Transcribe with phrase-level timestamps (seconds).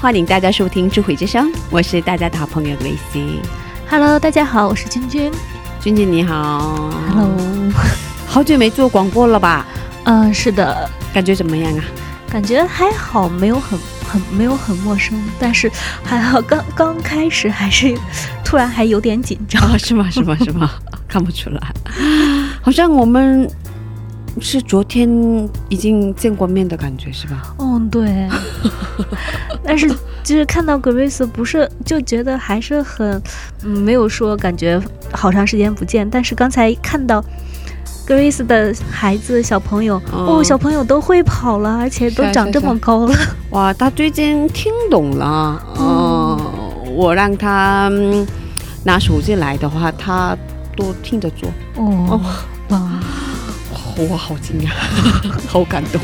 [0.00, 3.38] 欢迎大家收听智慧之声，我是大家的好朋友 Gracie。
[3.88, 5.32] Hello，大家好，我是君君。
[5.80, 7.30] 君君你好 Hello，
[8.26, 9.66] 好久没做广播了吧？
[10.04, 11.84] 嗯、是的，感觉怎么样啊？
[12.28, 15.70] 感觉还好，没有很很没有很陌生，但是
[16.02, 17.96] 还好刚刚开始还是
[18.44, 19.62] 突然还有点紧张。
[19.62, 20.10] 啊，是吗？
[20.10, 20.36] 是吗？
[20.44, 20.70] 是吗？
[21.08, 21.60] 看不出来，
[22.60, 23.48] 好像我们
[24.40, 25.08] 是昨天
[25.68, 27.54] 已经见过面的感觉，是吧？
[27.58, 28.28] 嗯，对。
[29.62, 29.88] 但是
[30.22, 33.22] 就是看到 Grace 不是就觉得还是很
[33.62, 34.80] 嗯没有说感觉
[35.12, 37.24] 好长时间不见，但是刚才看到。
[38.06, 43.14] Grace 的孩子小朋友、哦哦，小朋友都会跑了，而且都长这么高了。
[43.48, 46.38] 哇，他最近听懂了，哦、
[46.94, 48.26] 我让他、嗯
[48.84, 50.36] 拿手机来的话，他
[50.76, 51.48] 都听着做。
[51.76, 52.20] 哦，哦
[53.96, 54.70] 我好惊讶，
[55.46, 56.00] 好感动。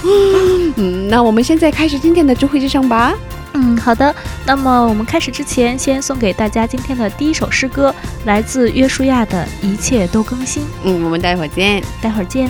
[0.76, 3.14] 嗯，那我们现在开始今天的智慧之声吧。
[3.54, 4.14] 嗯，好的。
[4.46, 10.62] 那么我们开始之前，先送给大家今天的第一首诗歌，来自约书亚的《一切都更新》。
[10.84, 11.82] 嗯，我们待会儿见。
[12.00, 12.48] 待会儿见。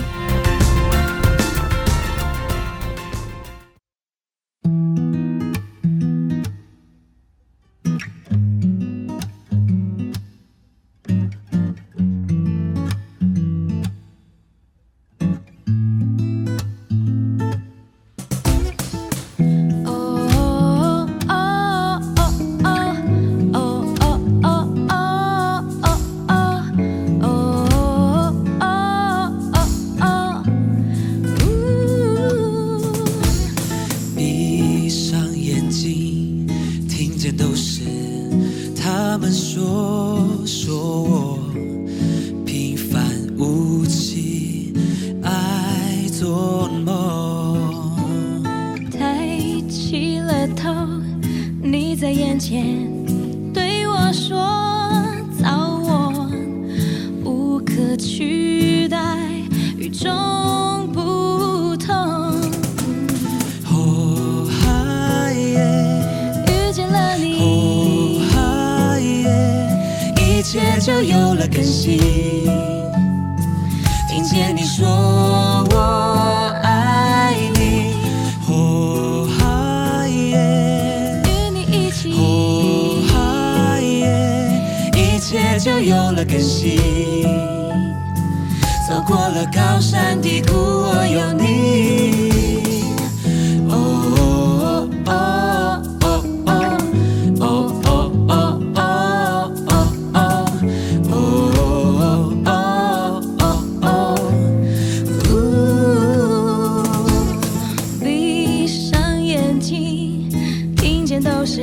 [111.21, 111.61] 都是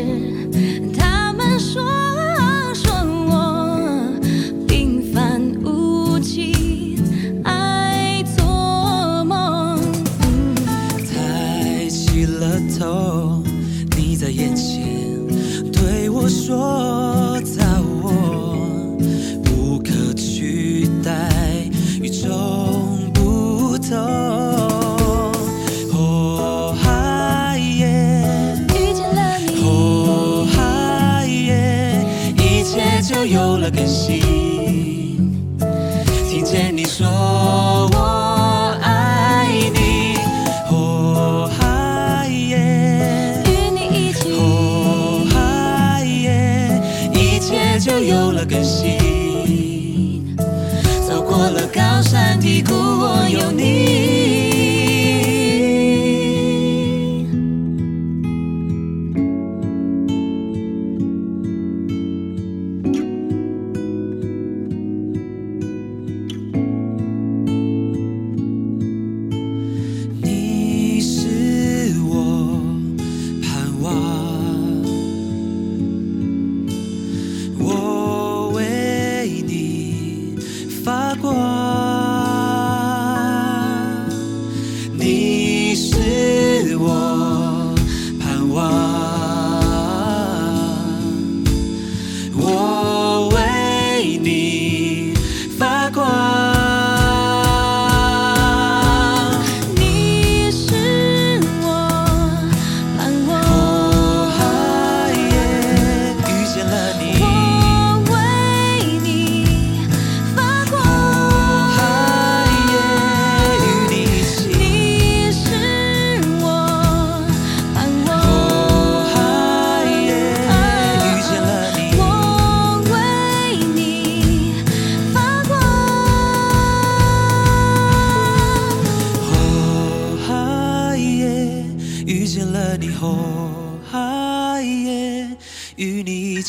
[0.99, 1.96] 他们说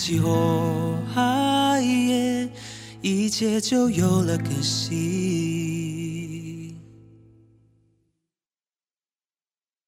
[0.07, 2.48] 起后，啊耶，
[3.01, 6.74] 一切就有了根系。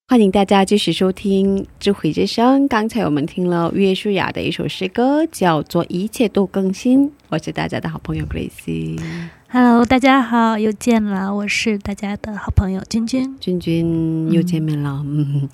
[0.09, 2.65] 欢迎大家继续收听《智慧之声》。
[2.67, 7.07] 刚才我们听了岳舒雅的一首诗歌，叫做《一切都更新》。
[7.29, 8.99] 我是大家的好朋友 Gracie。
[9.47, 13.37] Hello，大家好，又见了，我是大家的好朋友君君。
[13.39, 15.47] 君君又见面了，嗯，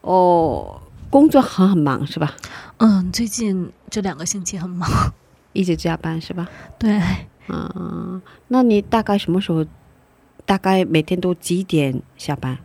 [0.00, 2.34] 哦，工作很很忙是吧？
[2.78, 4.88] 嗯，最近这两个星期很忙。
[5.52, 6.48] 一直加班是吧？
[6.78, 7.00] 对，
[7.48, 9.64] 嗯，那你大概什么时候？
[10.44, 12.56] 大概每天都几点下班？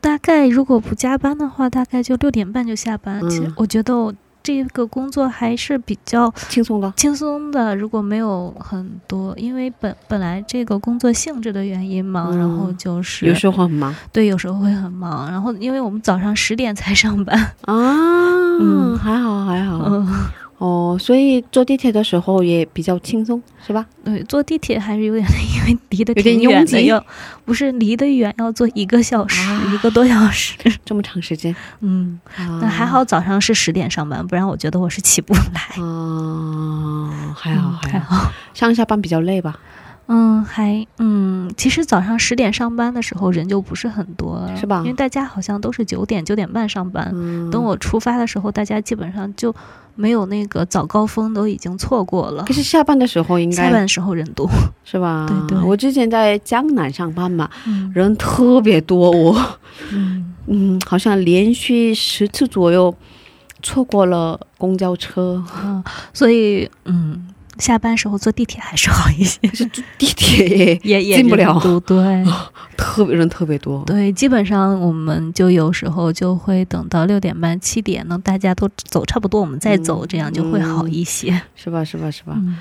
[0.00, 3.20] 大概如果不加班的话，大概就六点半就下班。
[3.22, 4.12] 嗯其实我觉得我
[4.46, 6.92] 这个工作还是比较轻松的。
[6.96, 12.38] 轻松的，如果没有很多，因为本本来这个工作性质的原因嘛，嗯。
[12.38, 13.92] 然后就是有时候很忙？
[14.12, 15.28] 对，有时候会很忙。
[15.28, 17.74] 然后因为我们早上十点才上班，啊，
[18.62, 18.96] 嗯。
[18.96, 20.06] 还好还好、嗯，
[20.58, 23.84] 哦，所以坐地铁的时候也比较轻松是吧？
[24.02, 27.04] 对，坐地铁还是有点累，因为离得有点挺远的，拥挤要
[27.44, 30.56] 不是离得远，要坐一个小时，啊一个多小时。
[30.84, 35.60] 这么长时间，嗯，啊那还好早上是十点上班，不然我觉得我是起不来。
[35.82, 39.58] 啊，还好嗯还好，上下班比较累吧？
[40.08, 47.10] 嗯，还嗯，其实早上十点上班的时候人就不是很多了，是吧因为大家好像都是九点九点半上班。
[47.12, 49.54] 嗯，等我出发的时候，大家基本上就
[49.94, 52.52] 没有那个早高峰，都已经错过了可。
[52.54, 54.48] 是下班的时候应该下班的时候人多，
[54.84, 55.26] 是吧？
[55.48, 59.58] 对对我之前在江南上班嘛，嗯人特别多，我
[59.92, 62.94] 嗯 嗯，好像连续十次左右
[63.62, 65.82] 错过了公交车，嗯，
[66.12, 67.26] 所以嗯，
[67.58, 69.38] 下班时候坐地铁还是好一些，
[69.98, 72.24] 地铁也也也进不了对。
[72.76, 73.82] 特别人特别多。
[73.86, 81.40] 对，基本上我们就有时候就会等到六点半、七点呢，大家都走差不多，我们再走，嗯这样就会好一些。
[81.54, 81.82] 是吧？
[81.82, 82.10] 是吧？
[82.10, 82.34] 是吧？
[82.36, 82.56] 嗯，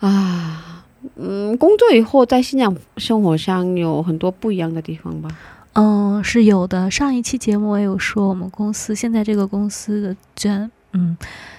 [0.00, 0.84] 啊，
[1.16, 5.30] 嗯，工作以后在新疆生活上有很多不一样的地方吧？
[5.74, 6.90] 嗯，是有的。
[6.90, 11.16] 上一期节目我也有说，我们公司现在这个公司的全，嗯，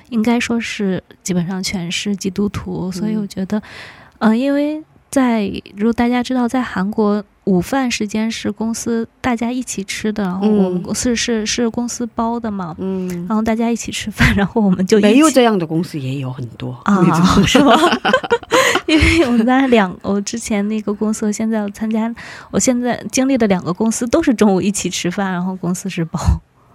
[0.10, 3.22] 应该说是基本上全是基督徒，所以嗯。
[3.22, 3.62] 我觉得，
[4.20, 10.84] 嗯、因为在如果大家知道，在韩国午饭时间是公司大家一起吃的，然后我们嗯。
[10.84, 17.04] 公司是是公司包的嘛，嗯，然后大家一起吃饭，然后我们就没有这样的公司也有很多啊
[17.46, 17.74] 是吗？
[18.88, 22.14] 因为我们在两，我之前那个公司，和现在我参加，
[22.52, 26.20] 我现在经历的两个公司都是中午一起吃饭，然后公司是包，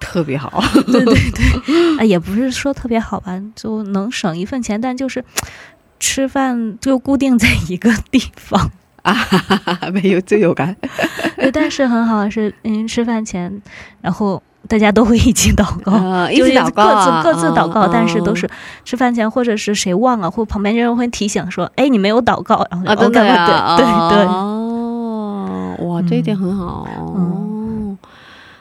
[0.00, 0.62] 特别好。
[0.86, 5.24] 对对对，啊，也不是说特别好吧，就能省一份钱，但就是
[5.98, 8.70] 吃饭就固定在一个地方，
[9.02, 9.16] 啊，
[9.92, 10.76] 没有罪恶感。
[11.36, 13.62] 对，但是很好是，嗯，吃饭前，
[14.02, 15.92] 然后大家都会一起祷告。
[15.92, 18.48] 呃， 一就是起祷告啊，各自各自祷告，啊但是都是
[18.84, 26.86] 吃饭前或者是谁忘了，或旁边人会提醒说：“哎，你没有祷告。”然后就啊，真的哦赶快呀，对对对，哦，哇，这一点很好。
[27.16, 28.08] 嗯哦，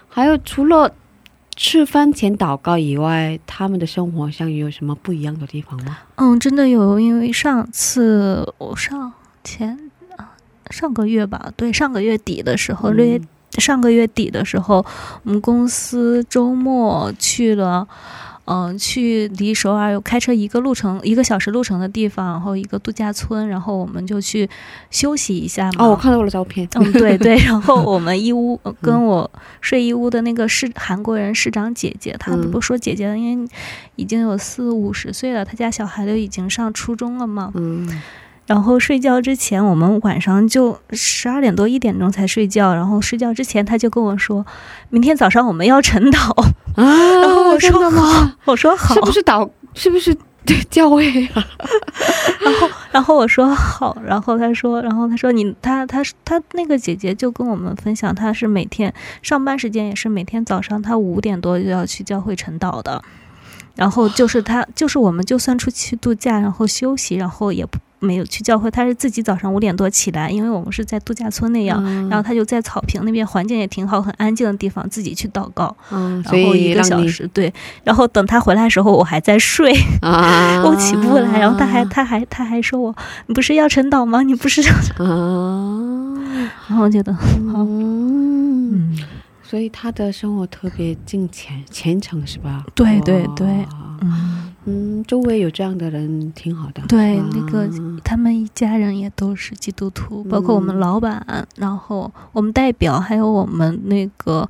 [0.07, 0.89] 还有除了
[1.55, 5.97] 吃饭前祷告以外，他们的生活上有什么不一样的地方吗？
[6.15, 10.35] 嗯，真的有，因为上次我上前啊
[10.69, 14.85] 上个月吧，对，上个月底的时候，六月、嗯上个月底的时候，
[15.23, 17.87] 我们公司周末去了。
[18.45, 24.47] 嗯，去离首尔有开车一个路程一个小时路程的地方，然后一个度假村，然后我们就去
[24.91, 25.85] 休息一下嘛。
[25.85, 26.67] 哦，我看到了照片。
[26.75, 29.29] 嗯，对 对，然后我们一屋呃跟我
[29.61, 33.49] 睡一屋的那个市韩国人市长姐姐，她嗯不说姐姐了，因为
[33.95, 37.51] 已经有四五十岁了，她家小孩都已经上初中了嘛。
[37.55, 38.01] 嗯，
[38.45, 44.45] 然后睡觉之前，我们晚上就十二点多一点钟才睡觉，然后睡觉之前他就跟我说，
[44.89, 46.31] 明天早上我们要晨祷。
[46.75, 46.83] 啊，
[47.21, 48.35] 然后我说真的吗？
[48.45, 49.49] 我说好是，不是祷？
[49.73, 51.43] 是不是对教会啊？
[52.43, 63.01] 然后，然后我说好，然后他说，然后他说你他他他那个姐姐就跟我们分享，她是每天上班时间也是每天早上她五点多就要去教会晨祷的，
[63.75, 71.81] 然后就是他就是我们就算出去度假，然后休息，然后也不没有去教会，他是自己早上五点多起来，因为我们是在度假村那样。
[71.85, 77.51] 嗯然后他就在草坪那边，环境也挺好，很安静的地方，自己去祷告，然后一个小时，对。
[77.83, 82.95] 然后等他回来的时候，我还在睡，啊， 我起不来，然后他还他还他还说我，
[83.27, 84.21] 你不是要晨祷吗？
[84.21, 84.61] 你不是？
[84.97, 86.13] 啊，
[86.69, 88.97] 然后我觉得，嗯，嗯，
[89.43, 92.63] 所以他的生活特别敬虔虔诚是吧？
[92.75, 93.47] 对对对
[94.01, 96.81] 嗯，嗯，周围有这样的人挺好的。
[96.87, 97.69] 对啊那个
[98.03, 104.49] 他们一家人也都是基督徒，包括我们嗯老板，然后我们代表，还有我们那个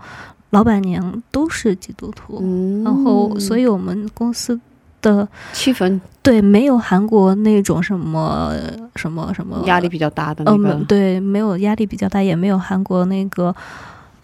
[0.52, 4.60] 老板娘都是基督徒，嗯，然后所以我们公司
[5.02, 8.54] 的气氛对没有韩国那种什么
[8.96, 13.56] 什么什么压力比较大的那呃，个，没对，没有压力比较大，也没有韩国那个。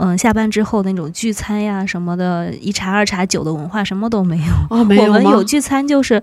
[0.03, 4.43] 嗯，下班之后那种聚餐呀什么的，一茶二茶酒的文化什么都没有。
[4.71, 6.21] 哦，没有吗我们有聚餐就是，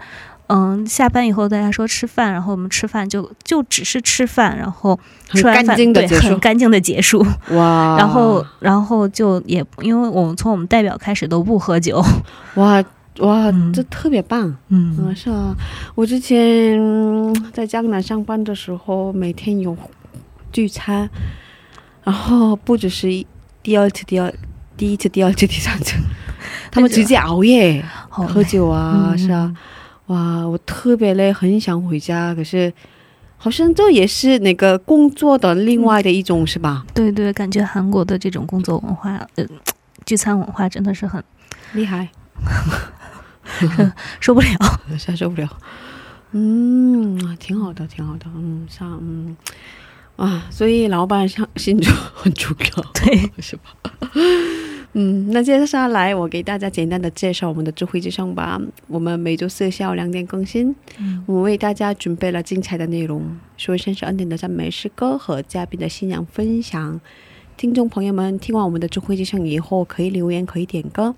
[0.49, 7.25] 嗯，下班以后大家说吃饭，然后我们吃饭就就只是吃饭，然后很吃完饭干净的对很干净的结束。
[7.50, 12.04] 哇，然后然后就也因为我们从我们代表开始都不喝酒，
[12.56, 12.82] 哇
[13.20, 14.49] 哇，嗯这特别棒。
[14.68, 15.54] 嗯嗯，是啊，
[15.94, 19.76] 我之前嗯在江南上班的时候，每天有
[20.50, 21.08] 聚餐，
[22.02, 23.26] 然后不只是一
[23.68, 24.32] 第二次、第二
[24.78, 25.94] 第一次、第二次、第三次，
[26.70, 29.54] 他们直接熬夜喝酒啊，嗯是啊，
[30.06, 32.72] 哇，我特别累，很想回家，可是
[33.37, 36.87] 好像这也是那个工作的另外的一种，是吧？
[36.94, 39.44] 对对，感觉韩国的这种工作文化，呃，
[40.06, 41.22] 聚餐文化真的是很
[41.75, 42.08] 厉害，
[44.18, 44.48] 受不了。
[44.96, 45.46] 实在受不了。
[46.32, 48.25] 嗯，挺好的，挺好的。
[48.34, 49.37] 嗯，像嗯
[50.18, 53.62] 啊，所以老板上心中很重要， 对，是吧？
[54.94, 58.60] 嗯，那接下来我给大家简单的介绍我们的智慧之声吧。
[58.88, 67.00] 我们每周四下午两点更新，嗯我们为大家准备了精彩的内容，说一声是恩典的赞美诗歌和嘉宾的信仰分享。
[67.56, 71.14] 听众朋友们，听完我们的智慧之声以后，可以留言，可以点歌。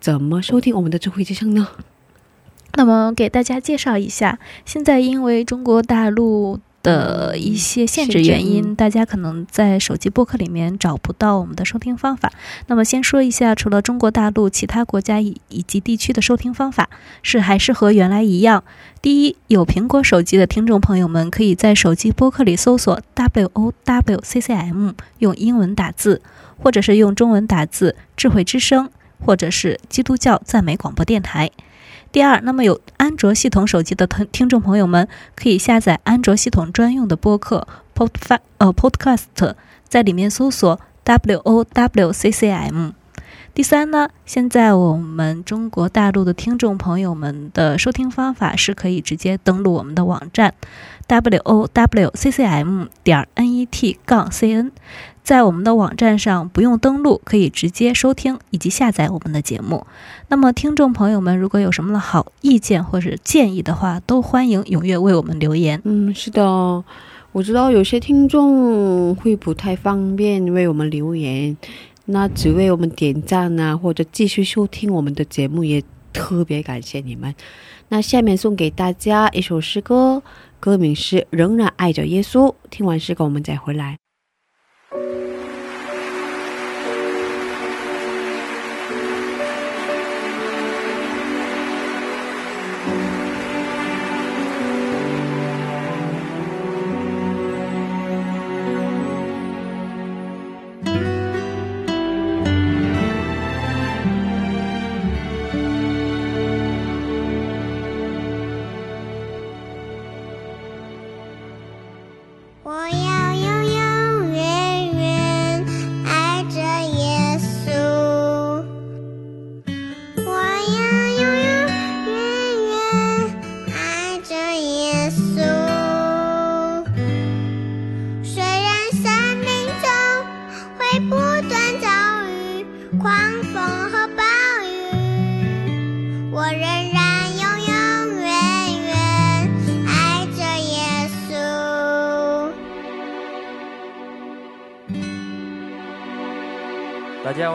[0.00, 1.68] 怎么收听我们的智慧之声呢？
[2.74, 12.30] 那么给大家介绍一下，现在因为中国大陆的一些限制原因，嗯大家可能在手机播客里面找不到我们的收听方法。
[12.68, 16.88] 那么先说一下，除了中国大陆，其他国家以以及地区的收听方法
[17.24, 18.62] 是还是和原来一样。
[19.02, 26.22] 第一，有苹果手机的听众朋友们，可以在手机播客里搜索 W O W C C M，用英文打字，
[26.56, 28.88] 或者是用中文打字“智慧之声”
[29.18, 31.50] 或者是“基督教赞美广播电台”。
[32.12, 38.10] 第二，那么有安卓系统手机的听听众朋友们，可以下载安卓系统专用的播客 Pod
[38.58, 39.54] 呃 Podcast，
[39.86, 42.92] 在里面搜索 W O W C C M。
[43.52, 50.52] 第三呢，现在我们中国大陆的听众朋友们的收听方法是可以直接登录我们的网站
[51.06, 54.72] w o w c c m 点 n e t 杠 c n，
[55.26, 59.84] 在我们的网站上不用登录，可以直接收听以及下载我们的节目。
[60.28, 65.82] 那么，听众朋友们如果有什么好意见或者建议的话，都欢迎踊跃为我们留言。
[65.82, 66.44] 嗯，是的，
[67.32, 71.56] 我知道有些听众会不太方便为我们留言，
[72.04, 77.34] 那只为我们点赞啊，或者继续收听我们的节目，也特别感谢你们。
[77.88, 80.22] 那下面送给大家一首诗歌，
[80.60, 82.48] 歌名是《仍然爱着耶稣》。
[82.70, 83.96] 听完诗歌，我们再回来。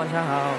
[0.02, 0.51] 晚上好。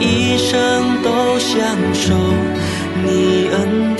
[0.00, 1.58] 一生都享
[1.92, 2.14] 受
[3.04, 3.96] 你恩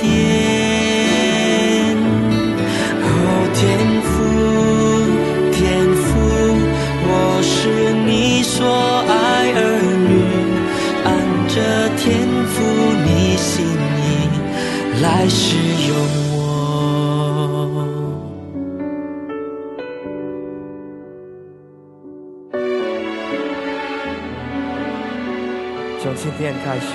[26.65, 26.85] 开始，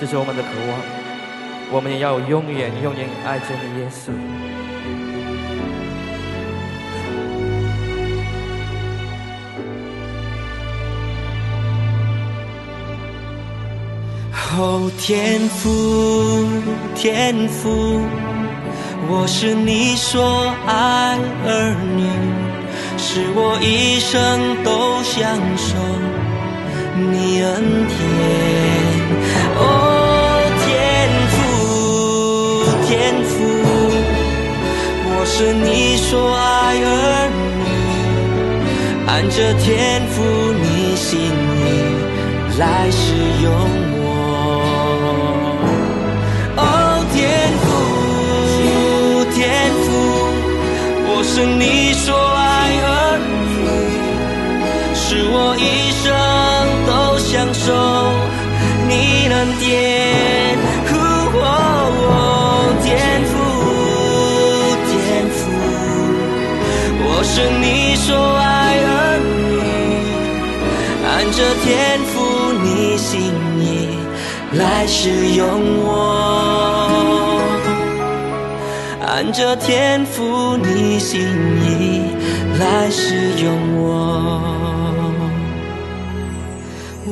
[0.00, 0.78] 这是我们的渴望，
[1.72, 4.12] 我们也要永远永远爱着你，耶稣。
[14.58, 15.68] 哦，天父，
[16.94, 18.00] 天父，
[19.08, 22.08] 我是你所爱儿女，
[22.96, 25.76] 是我一生都享受
[26.96, 27.48] 你恩
[27.86, 27.94] 典。
[29.58, 29.62] 哦，
[30.64, 30.66] 天
[31.32, 31.36] 父，
[32.86, 32.92] 天
[33.24, 33.34] 父，
[35.04, 36.40] 我是你所爱
[36.82, 36.88] 儿
[37.62, 37.64] 女，
[39.06, 39.64] 按着天
[40.10, 40.14] 父
[40.62, 40.64] 你
[40.96, 41.64] 心意
[42.58, 43.04] 来使
[43.42, 43.46] 用
[43.98, 44.00] 我。
[46.56, 46.62] 哦，
[47.12, 47.16] 天
[47.62, 47.66] 父，
[49.34, 49.40] 天
[49.84, 49.86] 父，
[51.08, 52.44] 我是你所爱
[52.82, 52.84] 儿
[53.18, 53.64] 女，
[54.94, 55.62] 是我一
[56.02, 56.04] 生
[57.36, 57.66] 享受
[58.88, 59.66] 你恩典。
[61.38, 62.88] 哦，天
[63.26, 63.34] 父，
[64.88, 64.90] 天
[65.36, 65.36] 父，
[67.04, 67.64] 我是你
[67.96, 68.48] 所爱
[68.80, 68.88] 儿
[69.20, 69.60] 女，
[71.04, 71.66] 按着天
[72.06, 72.14] 赋
[72.64, 73.06] 你心
[73.60, 73.62] 意
[74.56, 75.44] 来使用
[75.84, 75.86] 我，
[79.06, 81.20] 按着天赋你心
[81.62, 82.00] 意
[82.58, 84.55] 来使用我，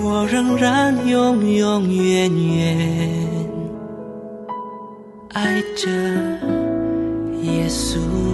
[0.06, 3.48] 我仍然永永远远
[5.30, 5.90] 爱着
[7.40, 8.33] 耶稣。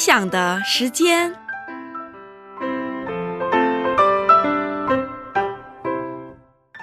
[0.00, 1.30] 分享的时间。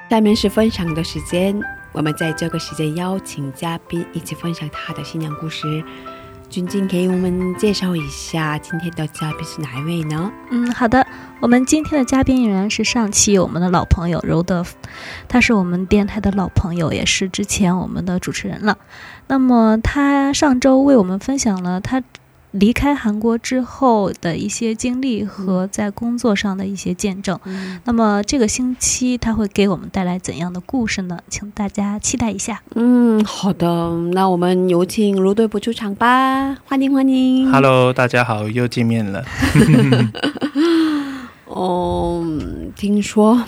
[0.08, 1.60] 下面是分享的时间，
[1.94, 5.84] 我们在这个时间邀请嘉宾一起分享他的新娘故事。
[6.48, 10.32] 君君给我们介绍一下今天的嘉宾是哪一位呢？
[10.52, 11.04] 嗯，好的，
[11.40, 14.64] 我们今天的嘉宾仍然是上期我们的老朋友柔德，
[15.28, 18.78] 他是我们电台的老朋友，也是之前我们的主持人了。
[19.26, 22.04] 那么他上周为我们分享了他。
[22.52, 31.20] 离开韩国之后的一些经历和在工作上的一些见证，嗯那么这个星期他会给我们带来怎样的故事呢？
[31.30, 32.62] 请大家期待一下。
[32.76, 37.52] 嗯，好的，那我们有请卢队部出场吧，欢迎欢迎。
[37.52, 39.26] Hello，大家好，又见面了。
[41.46, 42.26] 哦，
[42.76, 43.44] 听说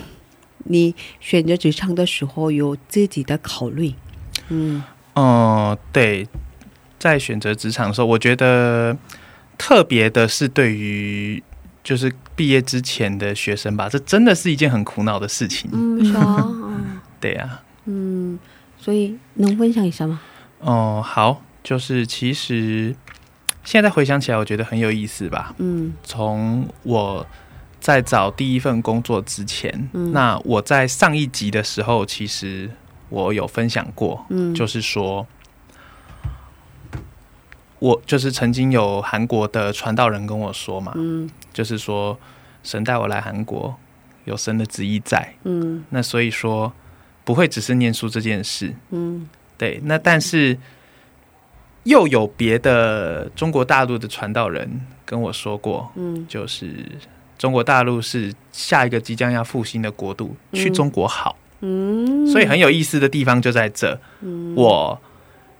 [0.64, 3.94] 你选择职场的时候有自己的考虑，
[4.48, 4.82] 嗯
[5.14, 6.28] 哦、对，
[7.00, 8.96] 在选择职场的时候，我觉得
[9.58, 11.42] 特别的是对于
[11.82, 15.68] 就是毕业之前的学生吧，这真的是一件很苦恼的事情。
[15.72, 18.38] 嗯，是啊，嗯对啊，嗯，
[18.78, 20.20] 所以能分享一下吗？
[20.60, 22.94] 哦、好，就是其实
[23.64, 25.54] 现在回想起来，我觉得很有意思吧。
[25.58, 27.26] 嗯从我
[27.80, 32.70] 在找第一份工作之前，嗯那我在上一集的时候，其实
[33.08, 35.26] 我有分享过，嗯，就是说，
[37.80, 41.28] 我就是曾经有韩国的传道人跟我说嘛，嗯。
[41.52, 42.16] 就是说
[42.62, 43.74] 神带我来韩国，
[44.24, 45.84] 有神的旨意在，嗯。
[45.90, 46.72] 那所以说
[47.24, 49.28] 不会只是念书这件事，嗯。
[49.58, 50.56] 对，那但是
[51.82, 56.26] 又有别的中国大陆的传道人跟我说过，嗯。
[56.28, 56.86] 就是
[57.38, 60.74] 中国大陆是下一个即将要复兴的国度，去嗯。
[60.74, 61.36] 中国好。
[61.62, 63.98] 嗯，所以很有意思的地方就在这。
[64.20, 64.54] 嗯。
[64.54, 65.00] 我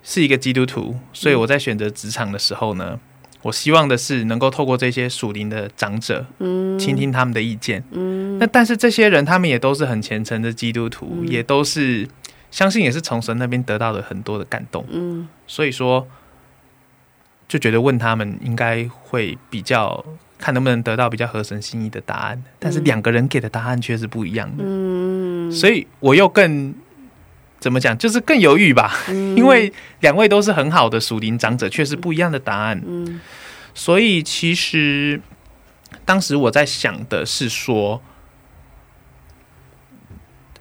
[0.03, 2.99] 是一个基督徒，所以我在选择职场的时候呢，
[3.43, 6.79] 我希望的是能够透过这些属灵的长者，嗯。
[6.79, 7.85] 倾听他们的意见。
[7.91, 8.39] 嗯。
[8.39, 11.29] 那但是这些人他们也都是很虔诚的基督徒，嗯。
[11.29, 12.09] 也都是
[12.51, 14.85] 相信也是从神那边得到了很多的感动。
[14.91, 15.29] 嗯。
[15.47, 16.07] 所以说，
[17.47, 20.05] 就觉得问他们应该会比较
[20.39, 26.75] 看能不能得到比较合神心意的答案，但是两个人给的答案却是不一样的，嗯，所以我又更
[27.61, 29.37] 怎么讲，就是更犹豫吧，嗯。
[29.37, 33.21] 因为两位都是很好的属灵长者，却是不一样的答案，嗯。
[33.75, 35.21] 所以其实
[36.05, 38.03] 当时我在想的是说。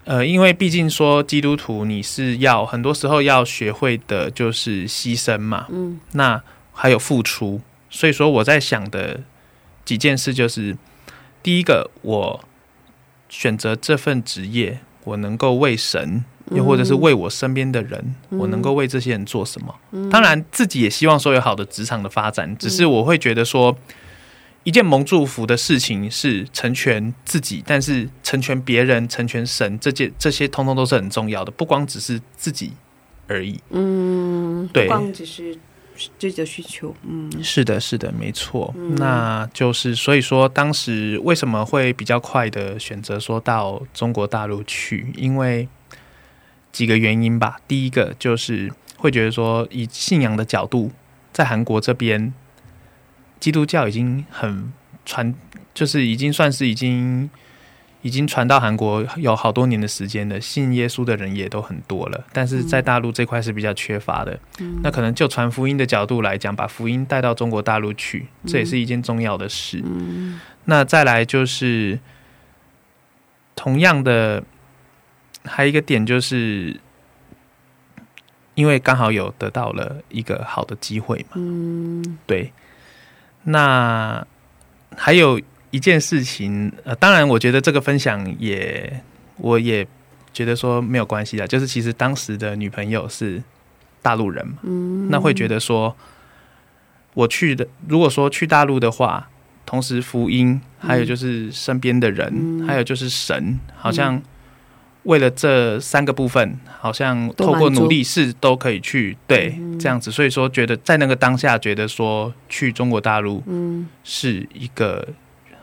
[0.05, 5.99] 呃，因为毕竟说基督徒，你是要很多时候要学会的就是牺牲嘛，嗯。
[6.13, 6.41] 那
[6.73, 9.21] 还有付出，所以说我在想的
[9.85, 10.75] 几件事就是，
[11.43, 12.43] 第一个，我
[13.27, 20.09] 选择这份职业，我能够为神，又或者是为我身边的人，我能够为这些人做什么？
[20.09, 23.75] 当然，自己也希望说有好的职场的发展，只是我会觉得说。
[24.65, 32.73] 一件蒙祝福的事情是成全自己，但是成全别人、成全神，这件这些通通都是很重要的，不光只是自己
[33.25, 33.59] 而已。
[33.69, 35.57] 嗯，对不光只是
[36.17, 38.73] 自己的需求，嗯是的，是的，没错。
[38.97, 45.13] 那就是所以说，当时为什么会比较快的选择说到中国大陆去？
[45.15, 45.67] 因为
[46.71, 47.57] 几个原因吧。
[47.67, 50.91] 第一个就是会觉得说，以信仰的角度，
[51.33, 52.33] 在韩国这边，
[53.39, 54.71] 基督教已经很
[55.05, 55.35] 传，
[55.73, 57.29] 就是已经算是已经。
[58.01, 64.39] 已经传到韩国有好多年的时间了，信耶稣的人也都很多了，但是在大陆这块是比较缺乏的。
[64.81, 69.83] 那可能就传福音的角度来讲，把福音带到中国大陆去，这也是一件重要的事。
[70.65, 71.99] 那再来就是
[73.55, 74.43] 同样的，
[75.43, 76.79] 还有一个点就是，
[78.55, 82.53] 因为刚好有得到了一个好的机会嘛，嗯对。
[83.43, 84.25] 那
[84.95, 89.01] 还有一件事情，呃，当然，我觉得这个分享也，
[89.37, 89.85] 我也
[90.33, 93.41] 觉得说没有关系的，就是其实当时的女朋友是
[94.01, 95.95] 大陆人嘛，嗯，那会觉得说，
[97.13, 99.29] 我去的，如果说去大陆的话，
[99.65, 102.67] 同时福音，还有就是身边的人，嗯。
[102.67, 104.19] 还有就是神，好像
[105.03, 109.77] 为了这三个部分，好像透过努力是都可以去对、嗯。
[109.77, 113.87] 这样子，所以说觉得在那个当下，觉得说去中国大陆嗯。
[114.03, 115.07] 是一个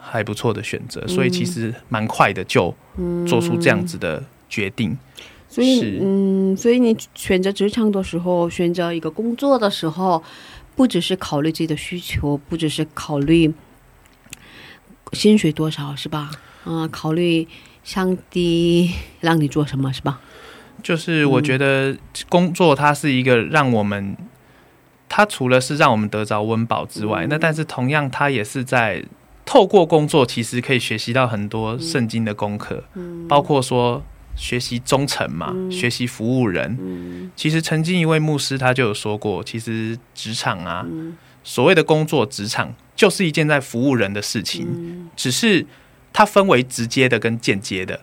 [0.09, 4.97] 还不错的选择，所以其实蛮快的就嗯做出这样子的决定。
[5.49, 10.23] 所以嗯，所以你选择职场的时候，选择一个工作的时候，
[10.75, 13.53] 不只是考虑自己的需求，不只是考虑
[15.13, 16.31] 薪水多少，是吧？
[16.65, 17.47] 嗯、考虑
[17.85, 18.91] 上帝
[19.21, 20.21] 让你做什么，是吧？
[20.83, 21.97] 就是我觉得
[22.29, 24.17] 工作它是一个让我们，
[25.09, 29.03] 它除了是让我们得着温饱之外，那但是同样它也是在
[29.47, 32.85] 透过工作，其实可以学习到很多圣经的功课，
[33.29, 34.03] 包括说
[34.37, 37.31] 学习忠诚嘛，学习服务人。
[37.37, 40.85] 其实曾经一位牧师他就有说过，其实职场啊，
[41.45, 45.65] 所谓的工作职场就是一件在服务人的事情，只是
[46.13, 48.01] 它分为直接的跟间接的。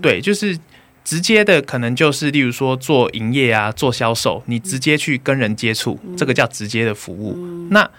[0.00, 0.56] 对，就是
[1.02, 7.36] 直接的可能就是例如说做营业啊，做销售，你直接去跟人接触，这个叫直接的服务。
[7.70, 7.90] 那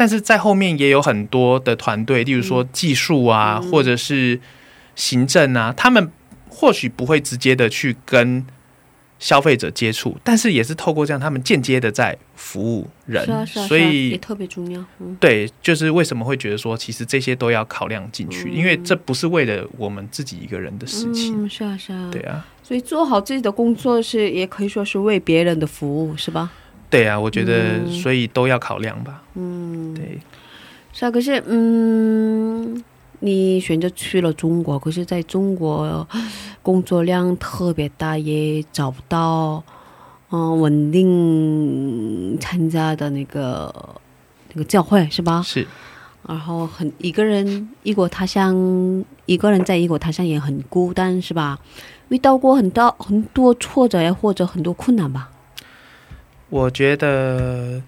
[0.00, 4.40] 但是在后面也有很多的团队，例如说技术啊，或者是
[4.96, 6.10] 行政啊，他们
[6.48, 8.42] 或许不会直接的去跟
[9.18, 14.82] 消费者接触，但是也是透过这样，他们间接的在服务人，是啊，是啊，所是啊也特别重要。
[15.00, 21.44] 嗯对，就是为什么会觉得说，其实这些都要考量进去，因为这不是为了我们自己一个人的事情。
[21.44, 22.08] 嗯，是啊，是啊。
[22.10, 26.50] 对啊，所以做好自己的工作是，也可以说是为别人的服务，是吧？
[26.88, 29.22] 对啊，我觉得嗯所以都要考量吧。
[29.34, 29.59] 嗯，
[30.10, 30.20] 对，
[30.92, 31.10] 是啊。
[31.10, 32.82] 可是，嗯，
[33.20, 36.06] 你选择去了中国，可是在中国
[36.62, 39.62] 工作量特别大，也找不到
[40.30, 43.74] 嗯、稳定参加的那个
[44.52, 45.42] 那个教会，是吧？
[45.42, 45.66] 是
[46.28, 51.58] 然后很一个人异国他乡，一个人在异国他乡也很孤单，是吧？
[52.10, 55.30] 遇到过很多很多挫折呀，或者很多困难吧？
[56.48, 57.80] 我觉得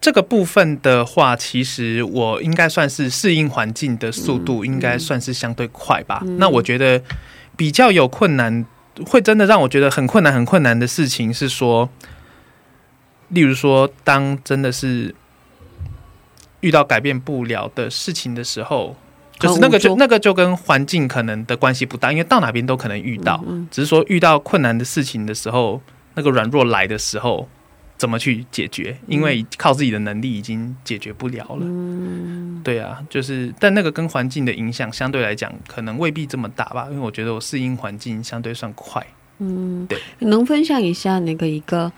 [0.00, 6.22] 这个部分的话，其实我应该算是适应环境的速度，应该算是相对快吧。
[6.38, 7.02] 那我觉得
[7.54, 8.64] 比较有困难，
[9.06, 11.90] 会真的让我觉得很困难、很困难的事情是说，
[13.28, 15.14] 例如说，当真的是
[16.60, 18.96] 遇到改变不了的事情的时候，
[19.38, 25.82] 就是那个就那个就跟环境可能的关系不大，因为到哪边都可能遇到，只是说遇到困难的事情的时候，
[26.14, 27.46] 那个软弱来的时候。
[28.00, 28.96] 怎么去解决？
[29.06, 31.58] 因为靠自己的能力已经解决不了了。
[31.60, 36.86] 嗯，对啊，就是，但那个跟环境的影响相对来讲，可能未必这么大吧。
[36.88, 39.06] 因为我觉得我适应环境相对算快。
[39.36, 40.00] 嗯，对。
[40.20, 41.92] 能分享一下那个一个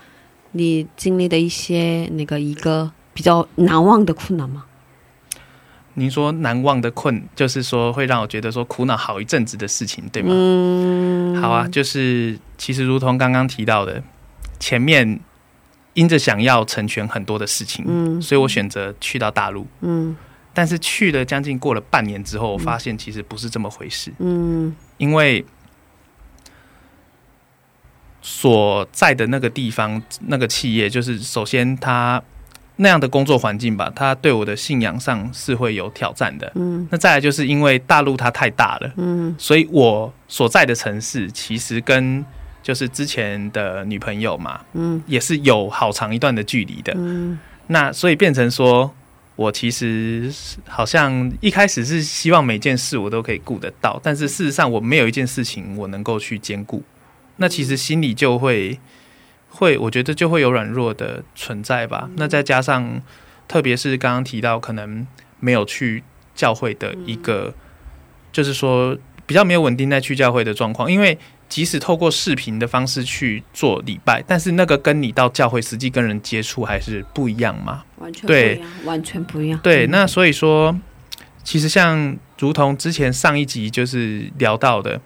[0.51, 4.65] 你经历的一些那个一个比较难忘的困难吗？
[5.93, 10.31] 您说难忘的困，就是说会让我觉得说苦恼好一阵子的事情，对吗？
[10.33, 14.03] 嗯，好啊，就是其实如同刚刚提到的，
[14.59, 15.21] 前面。
[15.93, 20.15] 因着想要成全很多的事情，嗯，所以我选择去到大陆，嗯，
[20.53, 25.45] 但是去了将近过了半年之后，我发现其实不是这么回事，嗯，因为
[28.21, 32.21] 所在的那个地方那个企业，就是首先它
[32.77, 42.25] 那样的工作环境吧，它对我的信仰上是会有挑战的，嗯，那再来就是因为大陆它太大了，嗯，所以我所在的城市其实跟
[42.63, 48.89] 就是之前的女朋友嘛，嗯，也是有好长一段的距离的，嗯，那所以变成说，
[49.35, 50.33] 我其实
[50.65, 56.81] 好像一开始是希望每件事我都可以顾得到，但是事实上我没有一件事情我能够去兼顾，
[57.35, 58.79] 那其实心里就会
[59.49, 62.09] 会，我觉得就会有软弱的存在吧。
[62.15, 63.01] 那再加上，
[63.45, 65.05] 特别是刚刚提到可能
[65.41, 66.01] 没有去
[66.33, 67.53] 教会的一个，
[68.31, 71.19] 就是说比较没有稳定在去教会的状况，因为。
[71.49, 77.83] 即使透过视频的方式去做礼拜，但是那个跟你到教会实际跟人接触还是不一样嘛？
[77.97, 79.59] 完全不一样，完全不一样。
[79.61, 80.75] 对，那所以说，
[81.43, 84.99] 其实像如同之前上一集就是聊到的，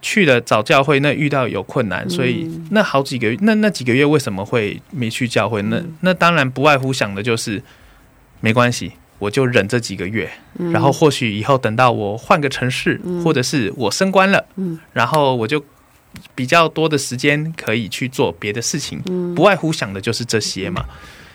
[0.00, 5.60] 去了找教会，那遇到有困难，所以那好几个月，那那几个月为什么会没去教会？
[5.62, 7.62] 那那当然不外乎想的就是
[8.40, 8.92] 没关系。
[9.24, 10.30] 我就忍这几个月，
[10.72, 14.44] 然后或许以后等到我换个城市，或者是我升官了，
[14.92, 15.64] 然后我就
[16.34, 19.00] 比较多的时间可以去做别的事情，
[19.34, 20.84] 不外乎想的就是这些嘛。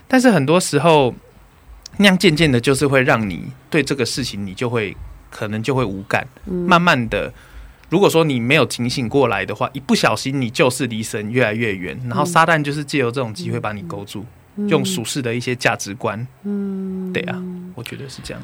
[0.07, 1.15] 但是很多时候，
[1.97, 4.95] 那样渐渐的，就是会让你对这个事情，你就会
[5.31, 6.27] 可能就会无感。
[6.45, 7.33] 慢慢的，
[7.89, 14.25] 如果说你没有警醒过来的话，一不小心你就是离神越来越远，然后撒旦就是借由这种机会把你勾住。
[14.67, 17.41] 用俗世的一些价值观，嗯，对啊，
[17.75, 18.43] 我觉得是这样。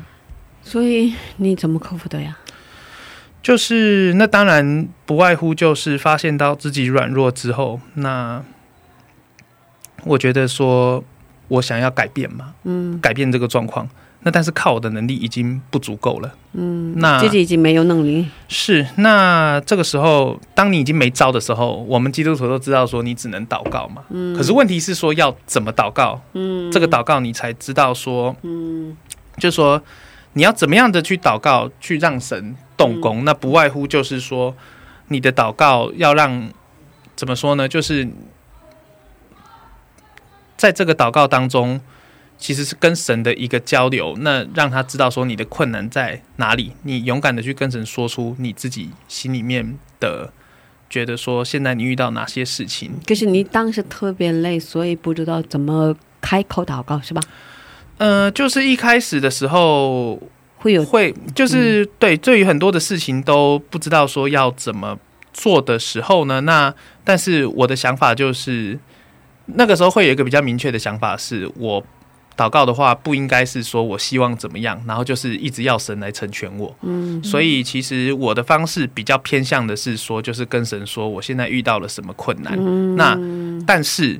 [0.61, 2.37] 所以你怎么克服的呀？
[3.43, 8.43] 就是那当然不外乎就是发现到自己软弱之后，那
[10.03, 11.03] 我觉得说
[11.47, 13.87] 我想要改变嘛，嗯，改变这个状况。
[14.27, 18.27] 那但是靠我的能力已经不足够了，嗯，那自己已经没有能力。
[18.47, 24.35] 是，那这个时候，当你已经没招的时候，我们基督徒都知道说你只能祷告嘛，嗯。
[24.35, 26.19] 可是问题是说要怎么祷告？
[26.33, 28.97] 嗯，这个祷告你才知道说，嗯，
[29.37, 29.79] 就说
[30.33, 33.23] 你要怎么样的去祷告，去让神动工。
[33.25, 34.55] 那不外乎就是说，
[35.09, 36.49] 你的祷告要让
[37.15, 37.67] 怎么说呢？
[37.67, 38.09] 就是
[40.57, 41.79] 在这个祷告当中。
[42.45, 50.31] 其实是跟神的一个交流，那让他知道说你的困难在哪里，你勇敢的去跟神说出你自己心里面的，
[50.87, 52.91] 觉得说现在你遇到哪些事情。
[53.07, 57.21] 可是你当时特别累，所以不知道怎么开口祷告，是吧？
[57.97, 60.21] 呃，就是一开始的时候
[60.57, 64.99] 会有会，就是对，对于很多的事情都不知道说要怎么
[65.33, 66.71] 做的时候呢，那
[67.03, 68.77] 但是我的想法就是
[69.47, 71.83] 那个时候会有一个比较明确的想法，是我。
[72.37, 76.75] 祷告的话，不应该是说我希望怎么样，然后就是一直要神来成全我。
[76.81, 82.95] 嗯，所以其实我的方式比较偏向的是说，就是跟神说我现在遇到了什么困难。
[82.97, 83.17] 那
[83.65, 84.19] 但是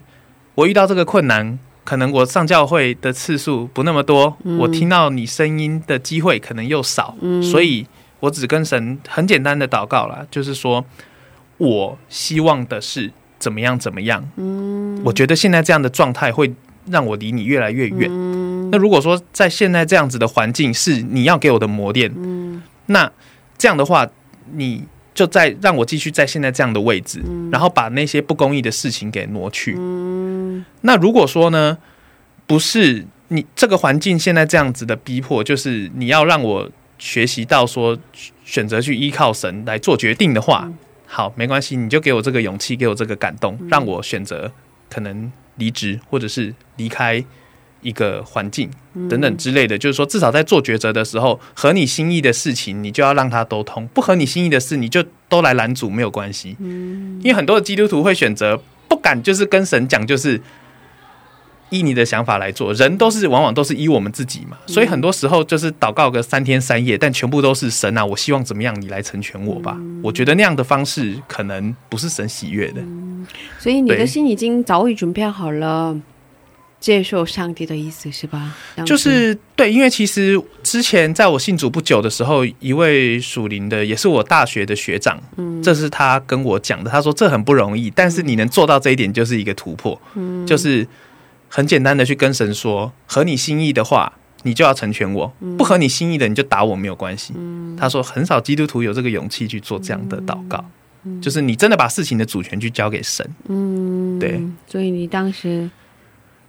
[0.53, 7.85] 我遇到这个困难，可能我上教会的次数不那么多，我听到你声音的机会可能又少，所以
[8.21, 10.85] 我只跟神很简单的祷告了，就是说
[11.57, 14.25] 我希望的是怎么样怎么样。
[14.37, 16.53] 嗯，我觉得现在这样的状态会。
[16.89, 18.09] 让我离你越来越远。
[18.71, 22.11] 那如果说在现在这样子的环境是你要给我的磨练，
[22.87, 23.11] 那
[23.57, 24.07] 这样的话，
[24.53, 27.21] 你就在让我继续在现在这样的位置，
[27.51, 29.73] 然后把那些不公义的事情给挪去。
[30.81, 31.77] 那如果说呢，
[32.45, 37.97] 不是你这个环境现在这样子的逼迫，就是你要让我学习到说
[38.43, 40.69] 选择去依靠神来做决定的话，
[41.05, 44.51] 好，没关系，你就给我这个勇气，给我这个感动，让我选择
[44.89, 45.31] 可能。
[45.55, 47.23] 离职或者是离开
[47.81, 48.69] 一个环境
[49.09, 56.55] 等等之类的，就是说至少在做抉择的时候，合你心意的事情，你就要让它都通；不合你心意的事，你就都来拦阻，没有关系。
[56.59, 60.41] 因为很多的基督徒会选择不敢，就是跟神讲，就是。
[61.71, 69.75] 依你的想法来做，人都是往往都是依我们自己嘛，所以很多时候就是祷告个三天三夜，但全部都是神啊，我希望怎么样，你来成全我吧。
[70.03, 72.83] 我觉得那样的方式可能不是神喜悦的。
[73.59, 75.99] 所以你的心已经早已准备好了
[76.79, 78.55] 接受上帝的意思，是吧？
[78.85, 86.91] 就是对，因为其实之前在我信主不久的时候，一位属灵的，也是我大学的学长，嗯，这是他跟我讲的。
[86.91, 90.87] 他说这很不容易，但是你能做到这一点就是一个突破，嗯，就是
[91.49, 97.33] 很简单的去跟神说，合你心意的话，你就要成全我；不合你心意的，你就打我没有关系。
[97.35, 100.63] 嗯，他说很少基督徒有这个勇气去做这样的祷告，
[101.21, 104.41] 就是你真的把事情的主权去交给神，嗯，对。
[104.67, 105.69] 所以你当时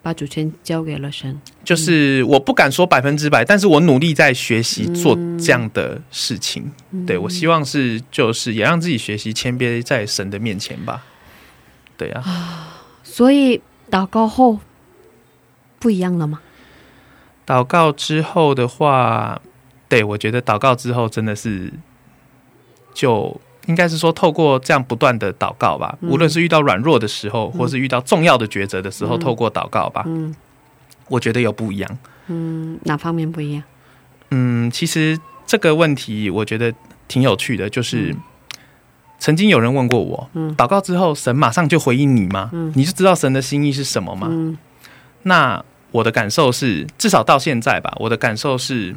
[0.02, 6.72] 把主权交给了神，就是我不敢说百分之百，但是我努力在学习做这样的事情。
[7.06, 11.04] 对我希望是就是也让自己学习谦卑在神的面前吧。
[11.98, 14.60] 对啊，所以祷告后
[15.78, 16.40] 不一样了吗？
[17.46, 19.40] 祷告之后的话，
[19.88, 21.72] 对我觉得祷告之后真的是
[22.94, 23.40] 就。
[23.66, 30.34] 应该是说，透过这样不断的祷告吧，无论是遇到软弱的时候，或是遇到重要的抉择的时候，透过祷告吧，嗯
[31.08, 31.98] 我觉得有不一样。
[32.28, 33.62] 嗯，哪方面不一样？
[34.30, 36.72] 嗯，其实这个问题我觉得
[37.06, 38.16] 挺有趣的，就是、
[39.20, 42.50] 曾经有人问过我，嗯祷告之后神马上就回应你吗？
[42.52, 44.26] 嗯你就知道神的心意是什么吗？
[44.30, 44.58] 嗯
[45.22, 48.94] 那我的感受是，至少到现在吧，我的感受是，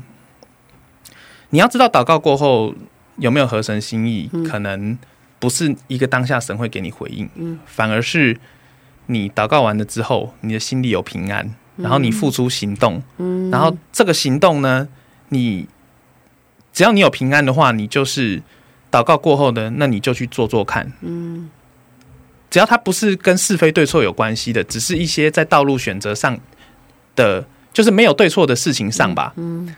[1.52, 2.74] 你要知道祷告过后
[3.20, 4.44] 有没有合神心意，嗯。
[4.44, 4.98] 可能
[5.40, 7.60] 不是一个当下神会给你回应，嗯。
[7.66, 8.38] 反而是
[9.08, 14.88] 你祷告完了之后，你的心里有平安，然后你付出行动，嗯，然后这个行动呢，
[15.30, 15.68] 你
[16.74, 18.42] 只要你有平安的话，你就是
[18.92, 20.92] 祷告过后呢，那你就去做做看。
[21.02, 21.50] 嗯。
[22.50, 26.40] 只要它不是跟是非对错有关系的，只是一些在道路选择上
[27.16, 29.76] 的，就是没有对错的事情上吧，嗯。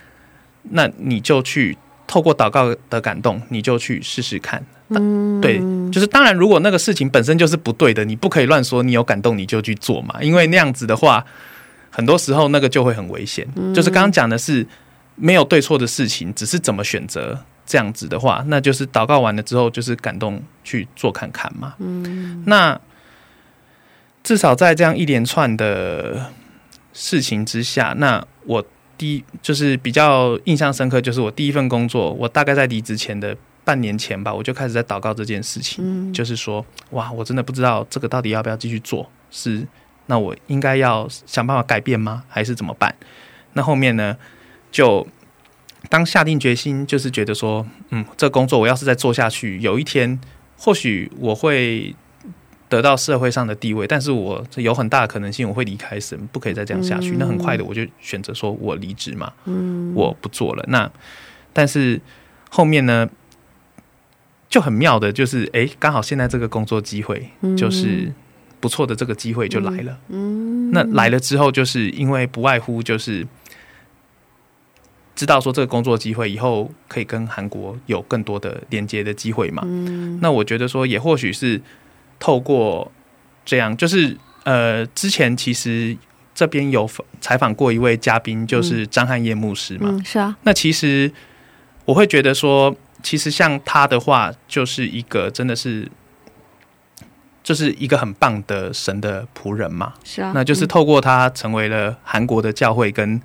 [0.64, 1.78] 那你就去
[2.12, 4.62] 透过祷告的感动，你就去试试看。
[4.90, 5.62] 嗯，对，
[5.94, 11.26] 就是当然，如果那个事情本身就是不对的，你不可以乱说你有感动你就去做嘛，因为那样子的话，
[11.90, 13.48] 很多时候那个就会很危险。
[13.74, 14.68] 就是刚刚讲的是
[15.16, 21.76] 没有对错的事情，只是怎么选择这样子的话，那就是祷告完了之后，就是感动去做看看嘛。
[21.80, 22.78] 嗯那
[24.22, 26.30] 至少在这样一连串的
[26.92, 28.62] 事情之下，那我
[29.02, 39.66] 第一就是比较印象深刻，就是我第一份工作，我大概在离职前的半年前吧，我就开始在祷告这件事情，嗯就是说，哇，我真的不知道这个到底要不要继续做，是
[40.06, 42.94] 那我应该要想办法改变吗，还是怎么办？
[43.54, 44.16] 那后面呢，
[44.72, 45.08] 就
[45.90, 50.22] 当下定决心，就是觉得说，嗯，这个工作我要是再做下去，有一天
[50.60, 51.96] 或许我会
[52.72, 57.12] 得到社会上的地位，但是我有很大的可能性我会离开神，不可以再这样下去。
[57.12, 60.64] 嗯那很快的我就选择说我离职嘛，嗯我不做了。
[60.70, 60.90] 那
[61.52, 62.00] 但是
[62.50, 63.10] 后面呢，
[64.48, 68.10] 就很妙的，就是哎，刚好现在这个工作机会就是
[68.62, 70.00] 不错的这个机会就来了。
[70.08, 73.28] 嗯，那来了之后，就是因为不外乎就是
[75.14, 79.62] 知道说这个工作机会以后可以跟韩国有更多的连接的机会嘛。
[79.66, 81.62] 嗯那我觉得说，也或许是
[82.22, 82.90] 透过
[83.44, 85.98] 这样，就是呃，之前其实
[86.36, 86.88] 这边有
[87.20, 89.90] 采访过一位嘉宾，就是张汉业牧师嘛。
[89.90, 91.12] 嗯是啊，那其实
[91.86, 95.90] 我会觉得说，其实像他的话，就是一个真的是，
[97.44, 99.96] 就是一个很棒的神的仆人嘛。
[100.04, 103.20] 是啊，那就是嗯透过他成为了韩国的教会跟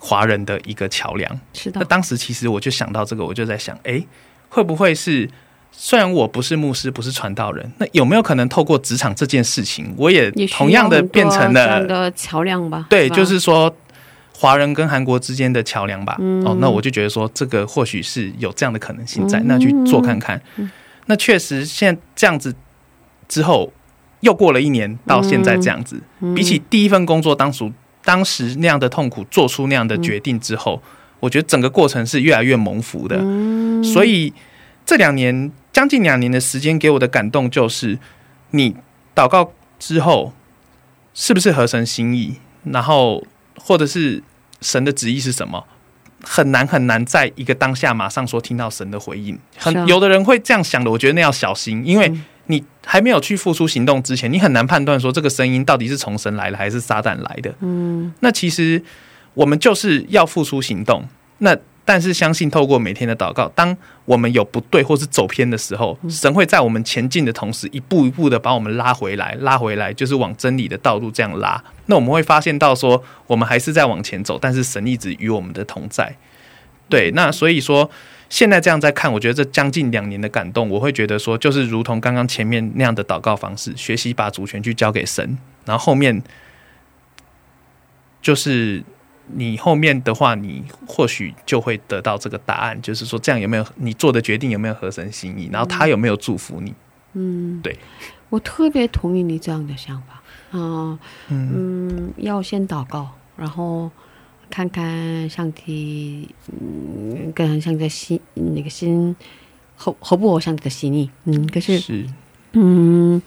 [0.00, 1.40] 华人的一个桥梁。
[1.52, 4.06] 是的，那当时其实我就想到这个，我就在想，诶，
[4.48, 5.30] 会不会是
[5.78, 12.86] 虽然我不是牧师，不是传道人，那有没有可能透过职场这件事情，我也同样的变成了的桥梁吧？
[12.88, 13.72] 对，就是说
[14.32, 16.16] 华人跟韩国之间的桥梁吧。
[16.18, 20.40] 嗯哦，那我就觉得说这个或许是有这样的可能性在，嗯那去做看看。
[21.06, 22.54] 那确实，现在这样子
[23.28, 23.70] 之后，
[24.20, 27.70] 又过了一年，到现在这样子，嗯比起第一份工作当初
[28.02, 30.82] 当时那样的痛苦，做出那样的决定之后，
[31.20, 33.18] 我觉得整个过程是越来越蒙福的。
[33.20, 34.32] 嗯所以
[34.86, 37.98] 这两年将近两年的时间，给我的感动就是，
[38.52, 38.74] 你
[39.14, 40.32] 祷告之后
[41.12, 43.22] 是不是合神心意，然后
[43.58, 44.22] 或者是
[44.62, 45.66] 神的旨意是什么，
[46.22, 49.38] 很难很难在一个当下马上说听到神的回应。
[49.58, 52.10] 很、有的人会这样想的，我觉得那要小心，因为
[52.46, 57.54] 你还没有去付出行动之前，你很难判断说这个声音到底是从神来的还是撒旦来的。
[57.60, 58.82] 嗯那其实
[59.34, 61.06] 我们就是要付出行动。
[61.36, 61.54] 那
[61.86, 63.74] 但是相信透过每天的祷告，当
[64.04, 71.64] 我们有不对或是走偏的时候，神会在我们前进的同时，一步一步的把我们拉回来，拉回来就是往真理的道路这样拉。
[71.86, 76.14] 那我们会发现到说，我们还是在往前走，但是神一直与我们的同在。
[76.90, 77.90] 对，那所以说。
[78.28, 86.20] 现在这样在看，我觉得这将近两年的感动，我会觉得说，就是如同刚刚前面那样的祷告方式，学习把主权去交给神，然后后面
[88.20, 88.82] 就是
[89.28, 96.74] 你后面的话，你或许就会得到这个答案，就是说这样有没有你做的决定有没有合神心意，然后他有没有祝福你？
[97.14, 97.76] 嗯，对，
[98.28, 100.22] 我特别同意你这样的想法。
[100.50, 100.98] 啊、
[101.28, 101.50] 嗯。
[101.54, 103.90] 嗯，要先祷告，然后
[104.48, 109.14] 看看上帝，嗯，跟上帝的心那个心
[109.74, 112.06] 合合不合上帝的心意，嗯，可是是。
[112.52, 113.20] 嗯，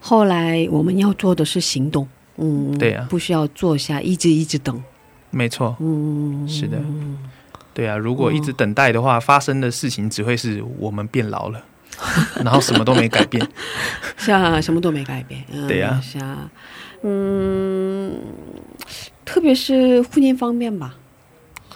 [0.00, 3.06] 后来我们要做的是行动，嗯，对啊。
[3.08, 4.82] 不需要坐下一直一直等，
[5.30, 6.80] 没错，嗯，是的，
[7.72, 11.62] 对啊，如果一直等待的话，发生的事情只会是我们变老了，
[12.44, 13.46] 然后什么都没改变。
[14.16, 16.50] 是啊，什么都没改变，嗯、对呀是啊，
[17.02, 18.12] 嗯，
[19.24, 20.94] 特别是婚姻方面吧，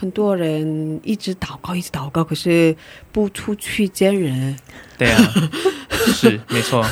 [0.05, 2.77] 很多人一直祷告，一直祷告，可是
[3.11, 4.55] 不出去见人，
[4.99, 5.19] 对啊，
[6.13, 6.85] 是没错，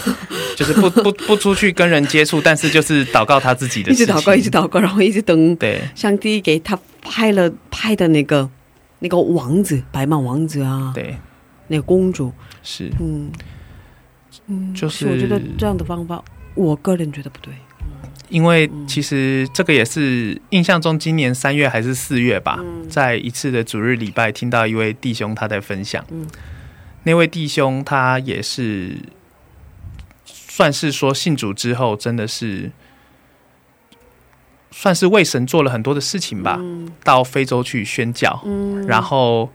[0.56, 5.82] 就是不不不出去跟人接触，但是就是祷告他自己的一直祷告，一直祷告，然后一直等对。
[5.94, 8.48] 上帝给他派了派的那个
[9.00, 11.14] 那个王子，白马王子啊，对，
[11.68, 12.32] 那个公主，
[12.62, 12.90] 是。
[12.98, 13.30] 嗯
[14.46, 17.52] 嗯，就是我觉得这样的方法，我个人觉得不对，
[18.28, 26.26] 因为其实这个也是印象中今年三月还是四月吧，在一次的主日礼拜听到一位弟兄他在分享，嗯。
[27.04, 28.96] 那位弟兄他也是
[30.24, 32.70] 算是说信主之后真的是
[34.70, 36.60] 算是为神做了很多的事情吧，
[37.02, 39.50] 到非洲去宣教，嗯，然后，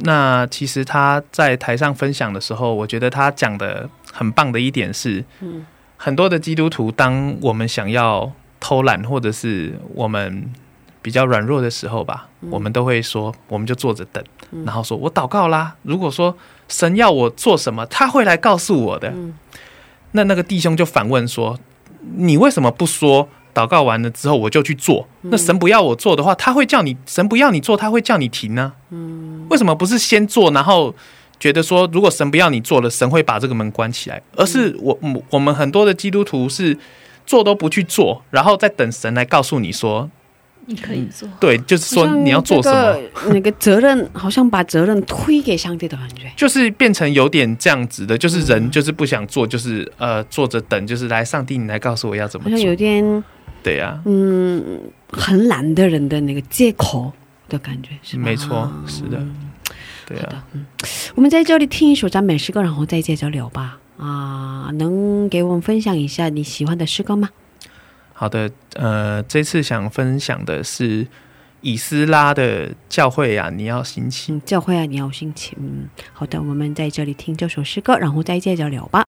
[0.00, 5.66] 那其实他在台上分享的时候，我觉得他讲的很棒的一点是，嗯
[5.96, 8.30] 很多的基督徒，当我们想要
[8.60, 10.50] 偷懒或者是我们
[11.02, 14.22] 比较软弱的时候吧，我们都会说，我们就坐着等，
[14.64, 15.74] 然后说我祷告啦。
[15.82, 16.36] 如果说
[16.68, 19.12] 神要我做什么，他会来告诉我的。
[20.12, 21.58] 那那个弟兄就反问说
[22.16, 25.08] ：“你为什么不说？”祷告完了之后我就去做。
[25.22, 28.74] 那神不要我做的话，他会叫你；神不要你做，他会叫你停呢、
[29.48, 30.94] 为什么不是先做，然后
[31.38, 34.22] 觉得说，如果神不要你做了，神会把这个门关起来？
[34.34, 36.76] 而是我我我们很多的基督徒是
[37.26, 40.10] 做都不去做，然后再等神来告诉你说，
[40.66, 41.28] 你可以做。
[41.38, 42.98] 对，就是说你要做什么。
[43.32, 46.30] 那个责任好像把责任推给上帝的感觉。
[46.36, 52.74] 就是变成有点这样子的，就是人就是不想做，就是呃坐着等，就是来上帝你来告诉我要怎么好像有。
[52.74, 53.24] 点
[53.62, 54.80] 对呀、嗯
[55.10, 57.12] 很懒的人的那个借口
[57.48, 58.16] 的感觉，是？
[58.16, 59.20] 没错，是的，
[60.06, 60.46] 对啊。
[61.14, 63.78] 我们在这里听一首赞美诗歌，然后再接着聊吧。
[63.98, 67.30] 啊，能给我们分享一下你喜欢的诗歌吗？
[68.12, 71.06] 好的，呃，这次想分享的是
[71.62, 74.34] 以斯拉的教会啊，你要兴起。
[74.34, 75.56] 嗯，教会啊，你要兴起。
[75.58, 79.05] 嗯，好的，我们在这里听这首诗歌，然后再接着聊吧。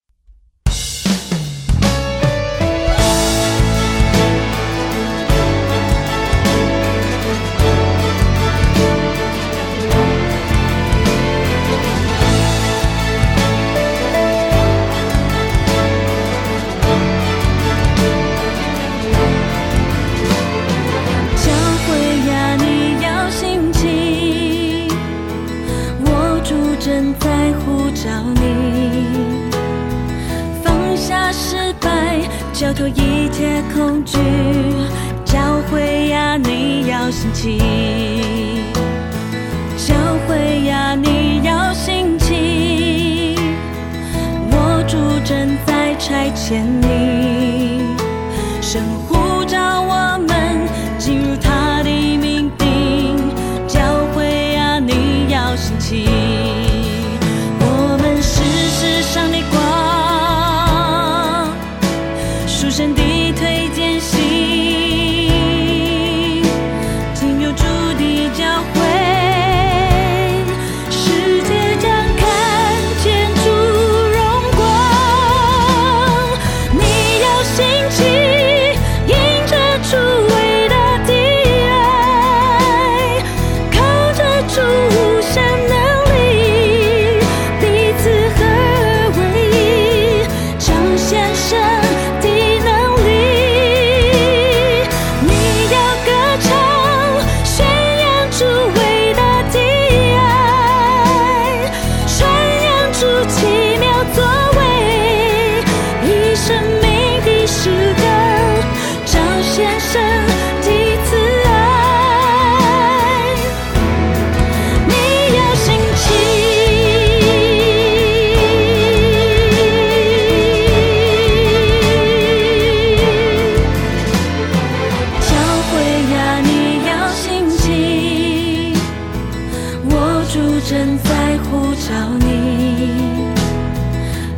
[130.68, 132.90] 正在呼召你，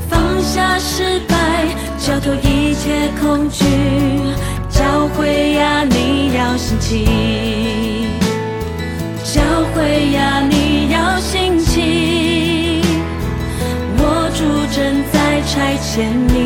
[0.09, 1.35] 放下失败，
[1.99, 3.65] 交托一切恐惧。
[4.69, 7.05] 教会呀，你要兴起。
[9.25, 9.43] 教
[9.75, 12.81] 会呀，你要兴起，
[13.99, 14.39] 我主
[14.73, 16.39] 正在差遣你，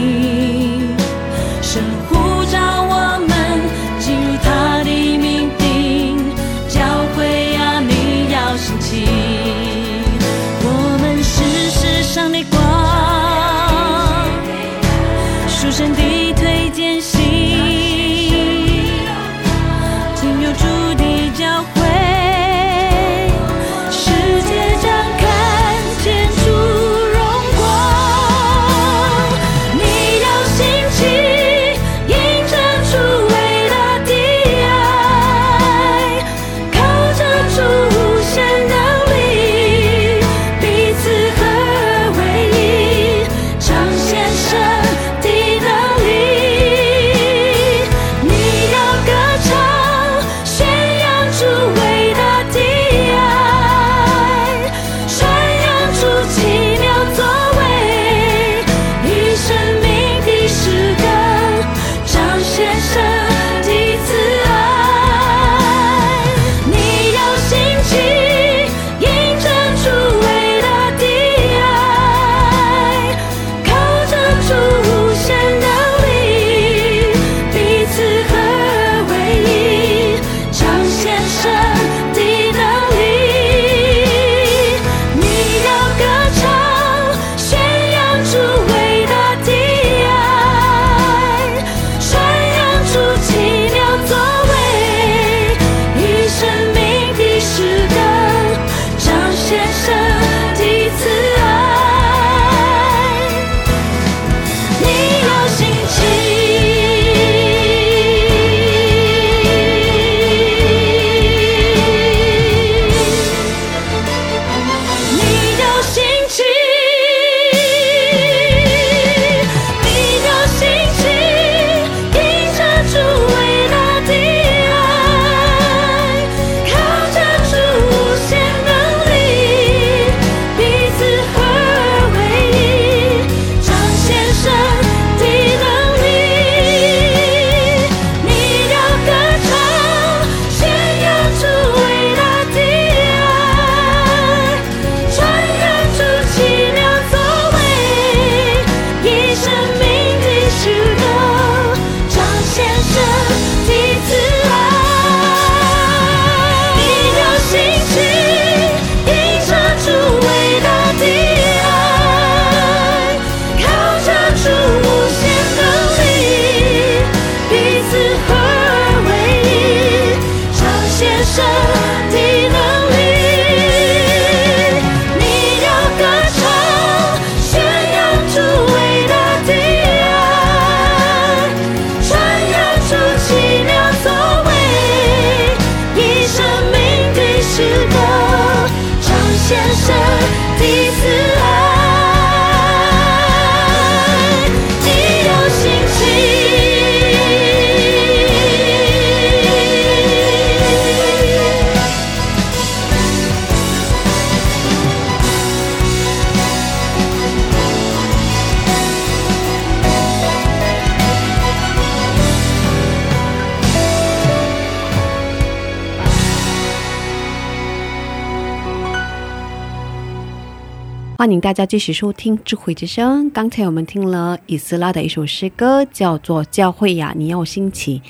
[221.17, 223.27] 欢迎大家继续收听《智慧之声》。
[223.33, 228.01] 刚才我们听了以斯拉的一首诗歌，叫做《教会呀，你要兴起》。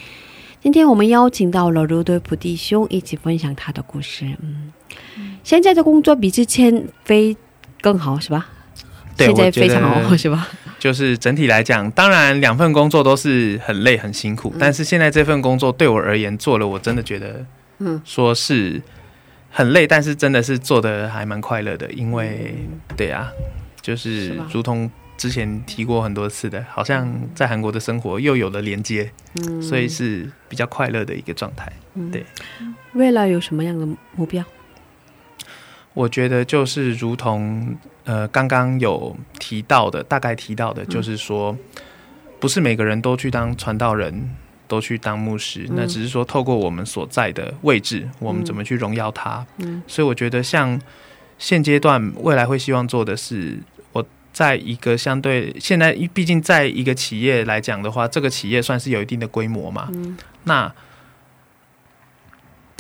[0.63, 4.25] 今天我们邀请到了卢德普弟兄一起分享他的故事。
[4.41, 4.73] 嗯，
[5.45, 7.37] 现在的工作比之前非
[7.83, 8.49] 更好是吧？
[9.17, 10.49] 对现在我觉得非常好是吧？
[10.79, 17.45] 就是整体来讲，当然两份工作都是很累很辛苦，但是现在这份工作对我而言做了，我真的觉得，
[17.81, 18.81] 嗯，说是
[19.57, 22.57] 很累，但是真的是做的还蛮快乐的，因为
[22.97, 23.31] 对啊，
[23.81, 31.73] 就是如同之前提过很多次的，好像在韩国的生活又有了连接，嗯，所以是比较快乐的一个状态。
[32.11, 32.27] 对，
[32.95, 33.87] 未来有什么样的
[34.17, 34.45] 目标？
[35.93, 41.57] 我觉得就是如同呃刚刚有提到的，大概提到的，就是说，
[42.41, 44.29] 不是每个人都去当传道人，
[44.67, 49.47] 都去当牧师，那只是说透过我们所在的位置，我们怎么去荣耀他。
[49.59, 49.83] 嗯。
[49.87, 50.81] 所以我觉得像
[51.39, 53.59] 现阶段未来会希望做的是，
[53.93, 59.89] 我在一个相对现在毕竟在一个企业来讲的话，这个企业算是有一定的规模嘛。
[59.93, 60.17] 嗯。
[60.45, 60.73] 那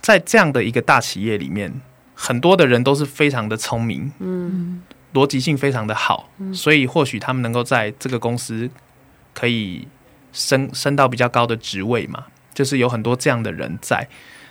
[0.00, 1.80] 在这样的一个大企业里面，
[2.14, 4.82] 很多的人都是非常的聪明，嗯。
[5.14, 8.68] 逻辑性非常的好，所以或许他们能够在这个公司
[9.32, 9.86] 可以
[10.34, 14.06] 升升到比较高的职位嘛，就是有很多这样的人在。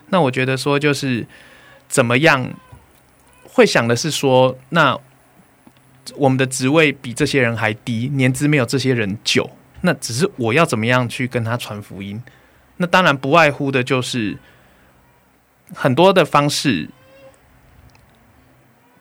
[0.09, 1.27] 那我觉得说，就是
[1.88, 2.51] 怎么样
[3.43, 4.97] 会想的是说，那
[6.15, 9.49] 我们的职位比这些人还低，年资没有这些人久，
[9.81, 12.21] 那只是我要怎么样去跟他传福音？
[12.77, 14.38] 那当然不外乎的就是
[15.73, 16.89] 很多的方式，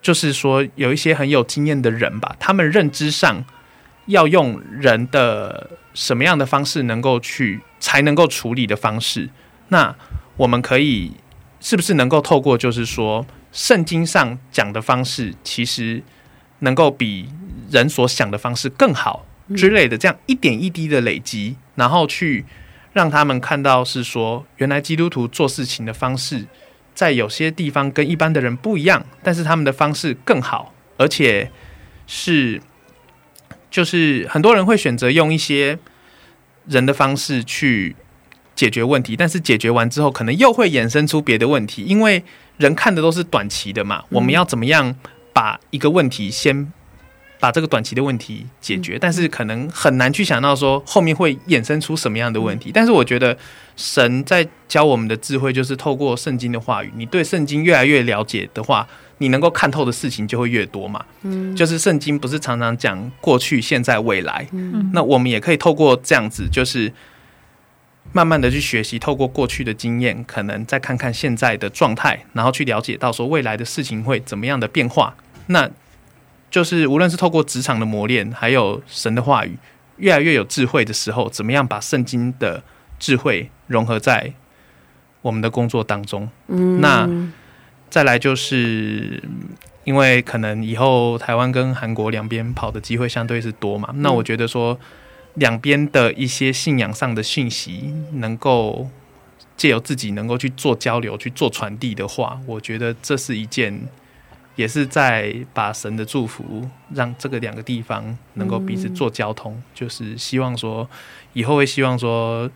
[0.00, 3.44] 就是说有一些很有经验的人吧，他们认知上
[4.06, 9.28] 要用人的什么样的方式能够去才能够处理的方式，
[9.68, 9.94] 那
[10.36, 11.12] 我们可以
[11.60, 16.02] 是不是能够透过就是说圣经上讲的方式，其实
[16.60, 17.28] 能够比
[17.70, 19.26] 人所想的方式更好
[19.56, 22.44] 之类的，这样一点一滴的累积，然后去
[22.92, 26.46] 让他们看到是说，原来基督徒做事情的方式，
[26.94, 31.50] 在有些地方跟一般的人不一样，但是他们的方式更好，而且
[32.06, 32.60] 是
[33.72, 35.76] 就是很多人会选择用一些
[36.68, 37.96] 人的方式去
[38.54, 42.22] 解决问题，但是解决完之后，可能又会衍生出别的问题，因为
[42.58, 44.04] 人看的都是短期的嘛。
[44.10, 44.94] 我们要怎么样
[45.32, 46.70] 把一个问题先
[47.40, 52.70] 把这个短期的问题解决，但是可能很难去想到说后面会衍生出什么样的问题。
[52.72, 53.36] 但是我觉得
[53.74, 58.86] 神在教我们的智慧，就是透过圣经的话语，你对圣经越来越了解的话，
[59.22, 61.04] 你能够看透的事情就会越多嘛。
[61.22, 66.92] 嗯，就是圣经不是常常讲过去、现在、未来，嗯那我们也可以透过这样子，就是
[68.12, 75.14] 慢慢的去学习，透过过去的经验，可能再看看现在的状态，然后去了解到说未来的事情会怎么样的变化。
[75.46, 75.70] 那
[76.50, 79.56] 就是无论是透过职场的磨练，还有神的话语，
[79.98, 82.62] 越来越有智慧的时候，怎么样把圣经的
[82.98, 84.32] 智慧融合在
[85.22, 86.28] 我们的工作当中？
[86.48, 87.08] 嗯，那
[87.92, 89.22] 再来就是，
[89.84, 94.80] 因为可能以后台湾跟韩国两边跑的机会相对是多嘛，那我觉得说
[95.34, 98.88] 两边的一些信仰上的讯息，能够
[99.58, 103.86] 借由自己能够去做交流、去做传递的话，我觉得这是一件。
[104.54, 110.86] 也是在把神的祝福让这个两个地方能够彼此做交通，就是希望说
[111.32, 112.50] 以后会希望说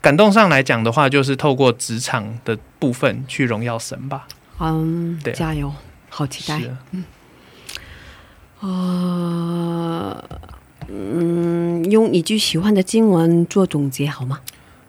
[0.00, 4.26] 感动上来讲的话，就是透过职场的部分去荣耀神吧。
[4.60, 5.72] 嗯，加油，
[6.08, 6.68] 好期待是。
[6.68, 6.78] 啊
[8.60, 10.24] 呃，
[10.88, 14.40] 嗯，用一句喜欢的经文做总结好吗？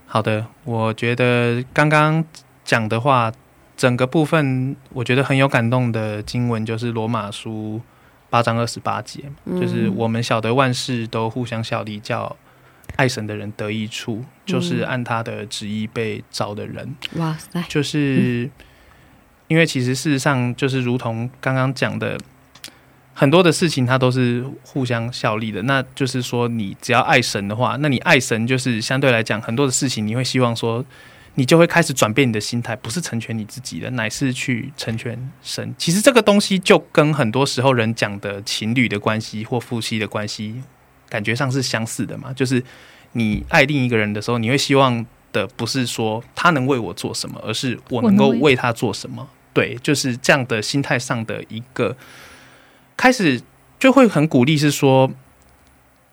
[0.08, 2.26] 好的，我觉得刚刚
[2.66, 3.32] 讲的话，
[3.78, 7.80] 整个部分我觉得很有感动的经文就是罗马书
[8.32, 12.36] 八章二十八节，就是我们晓得万事都互相效力，叫
[12.96, 16.96] 爱神的人得益处，就是按他的旨意被找的人。
[17.18, 18.50] 哇塞，就是
[19.50, 22.18] 因为其实事实上就是如同刚刚讲的，
[23.14, 25.62] 很多的事情它都是互相效力的。
[25.64, 30.86] 那就是说，你只要爱神的话，那你爱神就是相对来讲很多的事情，你会希望说，
[31.34, 35.74] 你就会开始转变你的心态，不是成全你自己的，乃是去成全神。
[35.78, 40.62] 其实这个东西就跟很多时候人讲的情侣的关系或夫妻的关系，
[41.10, 42.32] 感觉上是相似的嘛。
[42.32, 42.64] 就是
[43.14, 49.28] 你爱另一个人的时候，你会希望的不是说他能为我做什么，而是我能够为他做什么。
[49.60, 51.98] 对，就是这样的心态上的一个
[52.96, 53.42] 开始，
[53.78, 55.12] 就会很鼓励是说，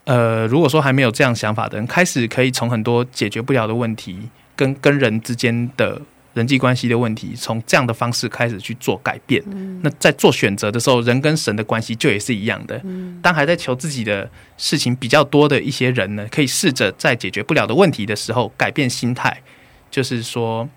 [0.03, 6.03] 呃，如果说还没有这样想法的人，开始可以从很多解决不了的问题，跟跟人之间的
[6.35, 9.41] 人际关系的问题，从这样的方式开始去做改变。
[9.83, 12.83] 那在做选择的时候，人跟神的关系就也是一样的。
[13.23, 19.41] 当还在求自己的事情比较多的一些人呢，可以试着在解决不了的问题的时候改变心态，
[19.89, 20.69] 就是说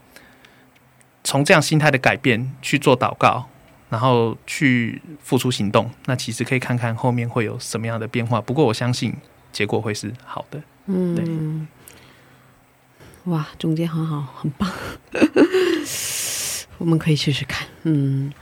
[1.23, 3.47] 从这样心态的改变去做祷告，
[3.89, 5.89] 然后去付出行动。
[6.05, 8.39] 那其实可以看看后面会有什么样的变化。
[8.41, 9.13] 不过我相信
[9.51, 10.61] 结果会是好的。
[10.87, 11.25] 嗯，对
[13.31, 14.71] 哇，总结很好，很棒，
[16.79, 17.67] 我们可以试试看。
[17.83, 18.33] 嗯，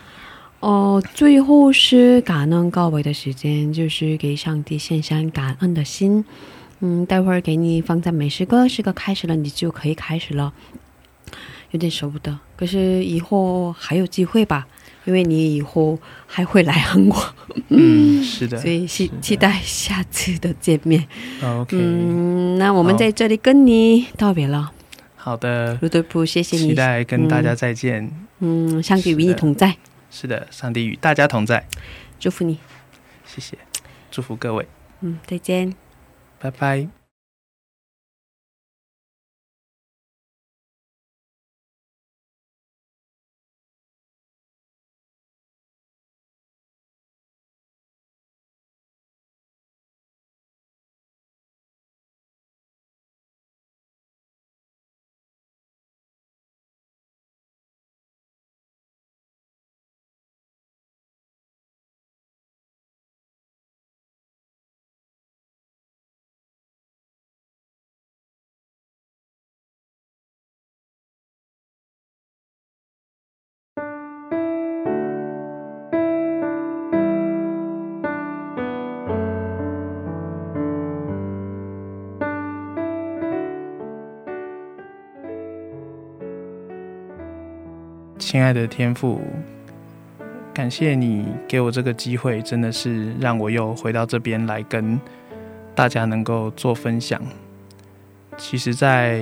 [0.59, 6.23] 哦，最后是感恩告白的时间，就是给上帝献上感恩的心。
[6.79, 10.53] 嗯，待会儿给你放在美食歌，诗歌开始了，你就可以开始了。
[11.71, 14.67] 有点舍不得，可是以后还有机会吧，
[15.05, 17.21] 因为你以后还会来韩国。
[17.69, 21.05] 嗯，是的，所以期期待下次的见面。
[21.43, 24.71] OK，嗯，那我们在这里跟你道别了。
[25.15, 28.09] 好的，卢德普，谢谢你，期待跟大家再见。
[28.39, 29.75] 嗯，上帝与你同在。
[30.09, 31.67] 是的，上帝与大家同在。
[32.19, 32.59] 祝福你，
[33.25, 33.57] 谢谢，
[34.09, 34.65] 祝福各位。
[35.01, 35.73] 嗯，再见，
[36.39, 36.96] 拜拜。
[88.29, 89.21] 亲爱的天父，
[90.53, 94.99] 感谢你给我这个机会，真的是让我又回到这边来跟
[95.73, 97.21] 大家能够做分享。
[98.35, 99.21] 其实，在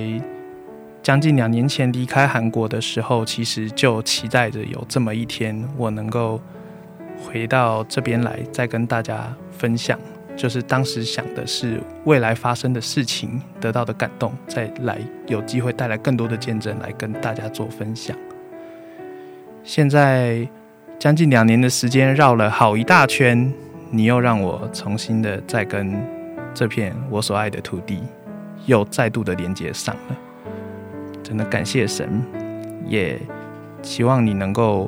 [1.03, 6.41] 将近两年前离开韩国的时候，其实就期待着有这么一天，我能够
[7.24, 9.99] 回到这边来，再跟大家分享。
[10.36, 14.97] 就是当时想的是未来发生的事情，得到的感动，再来
[15.28, 18.18] 有机会带来更多的见证来跟大家做分享。
[19.66, 20.47] 现在
[20.99, 23.51] 将近两年的时间绕了好一大圈，
[23.89, 25.91] 你又让我重新的再跟
[26.53, 28.03] 这片我所爱的土地
[28.68, 30.16] 又再度的连接上了，
[31.24, 32.24] 真的感谢神，
[32.88, 33.20] 也
[33.82, 34.88] 希望你能够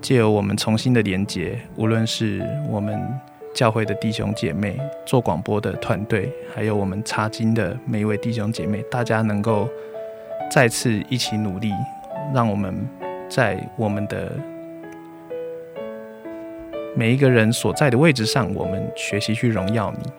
[0.00, 3.00] 借由我们重新的连接，无论是我们
[3.54, 9.68] 教会的弟兄姐妹、做广播的团队，还有我们查经的每一位弟兄姐妹，大家能够
[10.50, 11.70] 再次一起努力，
[12.34, 12.99] 让我们。
[13.30, 14.32] 在我们的
[16.96, 20.10] 每一个人所在的位置上，我们学习去荣耀你。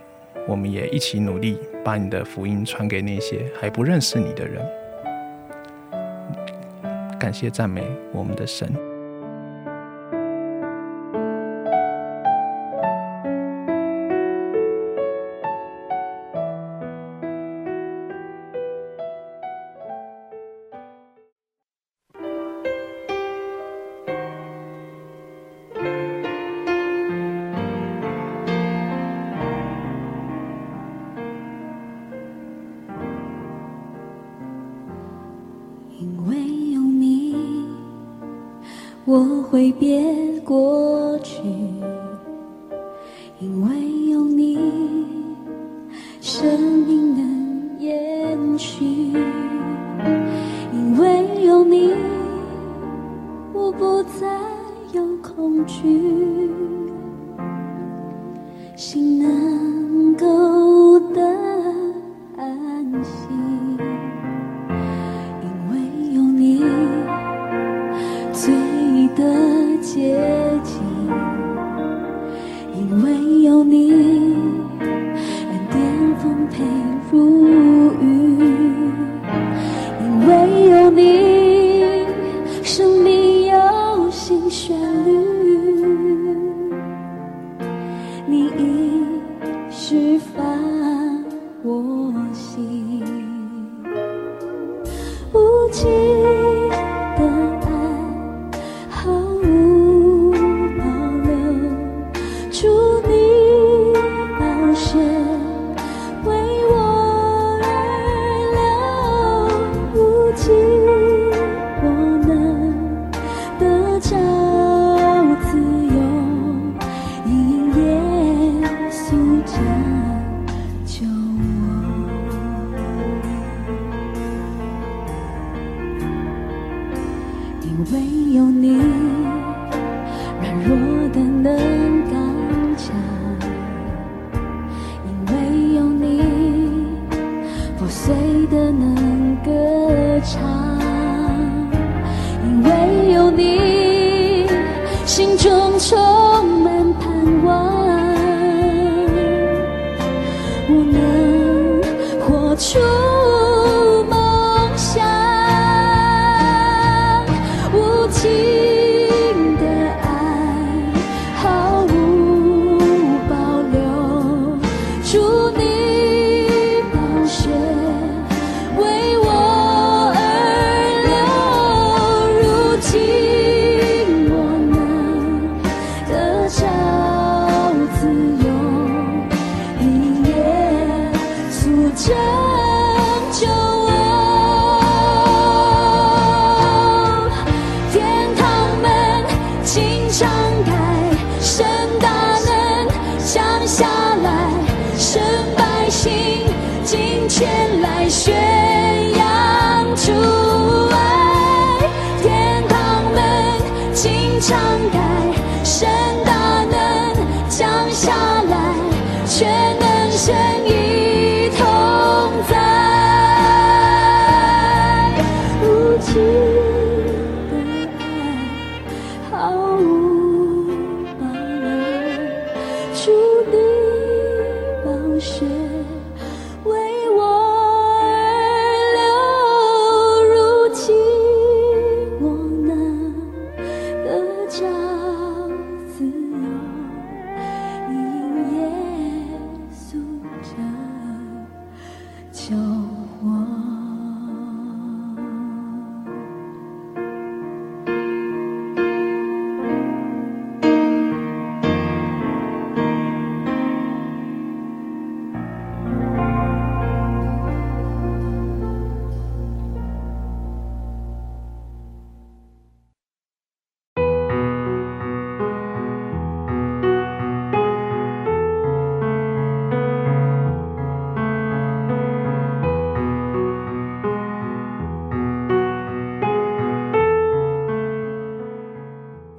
[0.47, 4.65] 我们也一起努力，把你的福音传给那些还不认识你的人。
[7.19, 8.90] 感谢赞美我们的神。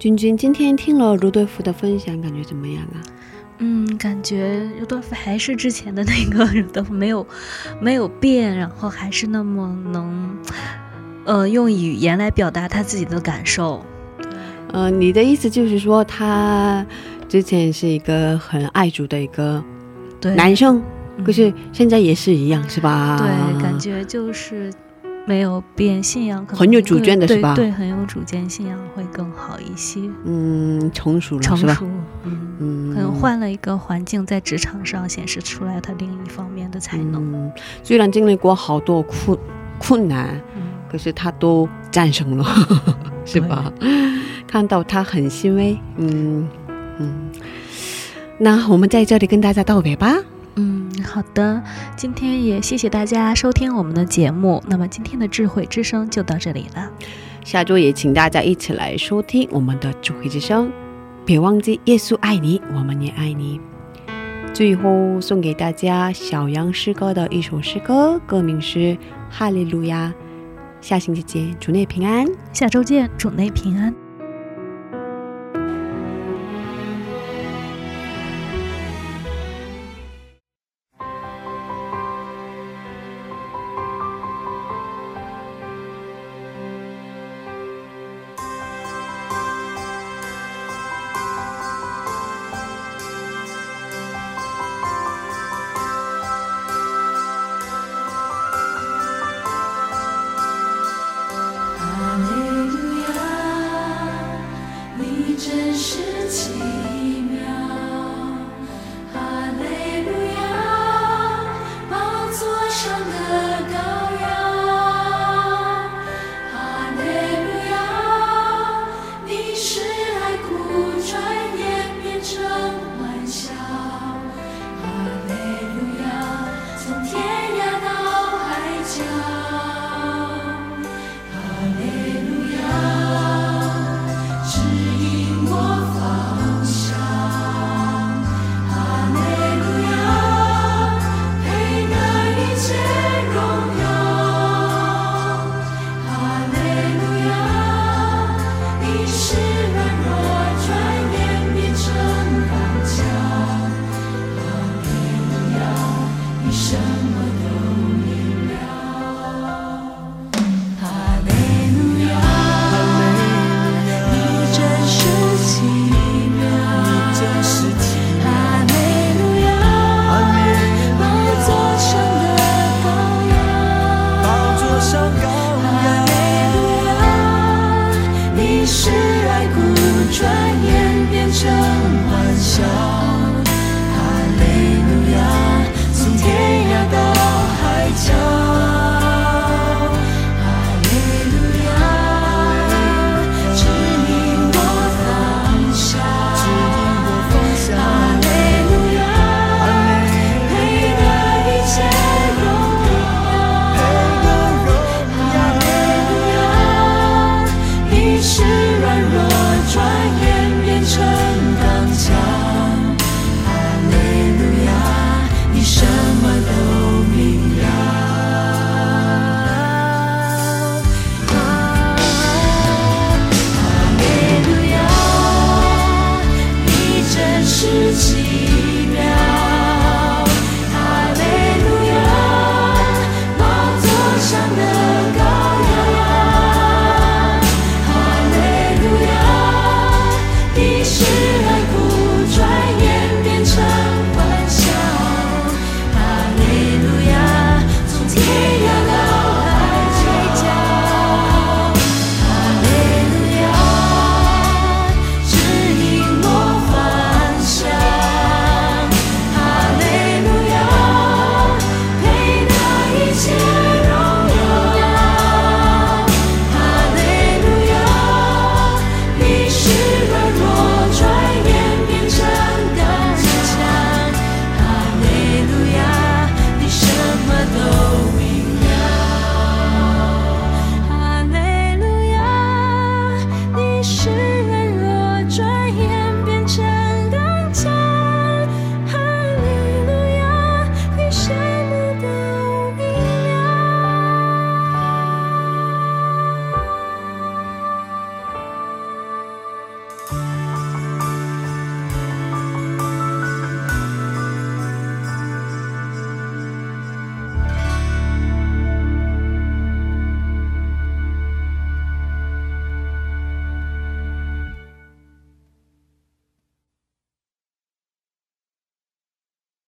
[0.02, 2.98] 君君今天听了卢德福的分享，感觉怎么样啊？
[3.58, 7.24] 嗯，感觉卢德福还是之前的那个卢德福，没有
[7.80, 10.36] 没有变，然后还是那么能，
[11.24, 13.86] 呃，用语言来表达他自己的感受。
[14.72, 16.84] 呃，你的意思就是说，他
[17.28, 19.62] 之前是一个很爱主的一个
[20.20, 20.82] 对男生，
[21.16, 23.18] 嗯可是现在也是一样，是吧？
[23.20, 24.68] 对，感觉就是
[25.26, 31.74] 没有变，信仰可能很有主见的是吧对，很有主见，信仰会更好一些，嗯，成熟了是吧？
[31.74, 31.86] 成熟。
[32.24, 37.22] 嗯，嗯，可能换了一个环境，在职场上显示出来他另一方面的才能。
[37.32, 37.52] 嗯，
[37.82, 39.38] 虽然经历过好多困
[39.78, 42.44] 困难，嗯，可是他都战胜了，
[43.24, 43.72] 是吧？
[44.46, 46.48] 看到他很欣慰，嗯
[46.98, 47.30] 嗯。
[48.38, 50.16] 那我们在这里跟大家道别吧。
[50.56, 51.62] 嗯，好的，
[51.96, 54.62] 今天也谢谢大家收听我们的节目。
[54.68, 56.90] 那么今天的智慧之声就到这里了。
[57.42, 60.70] 下周也请大家一起来收听我们的智慧之声，
[61.24, 63.60] 别忘记耶稣爱你，我们也爱你。
[64.52, 68.78] 最后送给大家小杨诗歌的一首诗歌，歌名是
[69.30, 70.12] 《哈利路亚》。
[70.86, 72.26] 下星期见，主内平安。
[72.52, 74.01] 下周见，主内平安。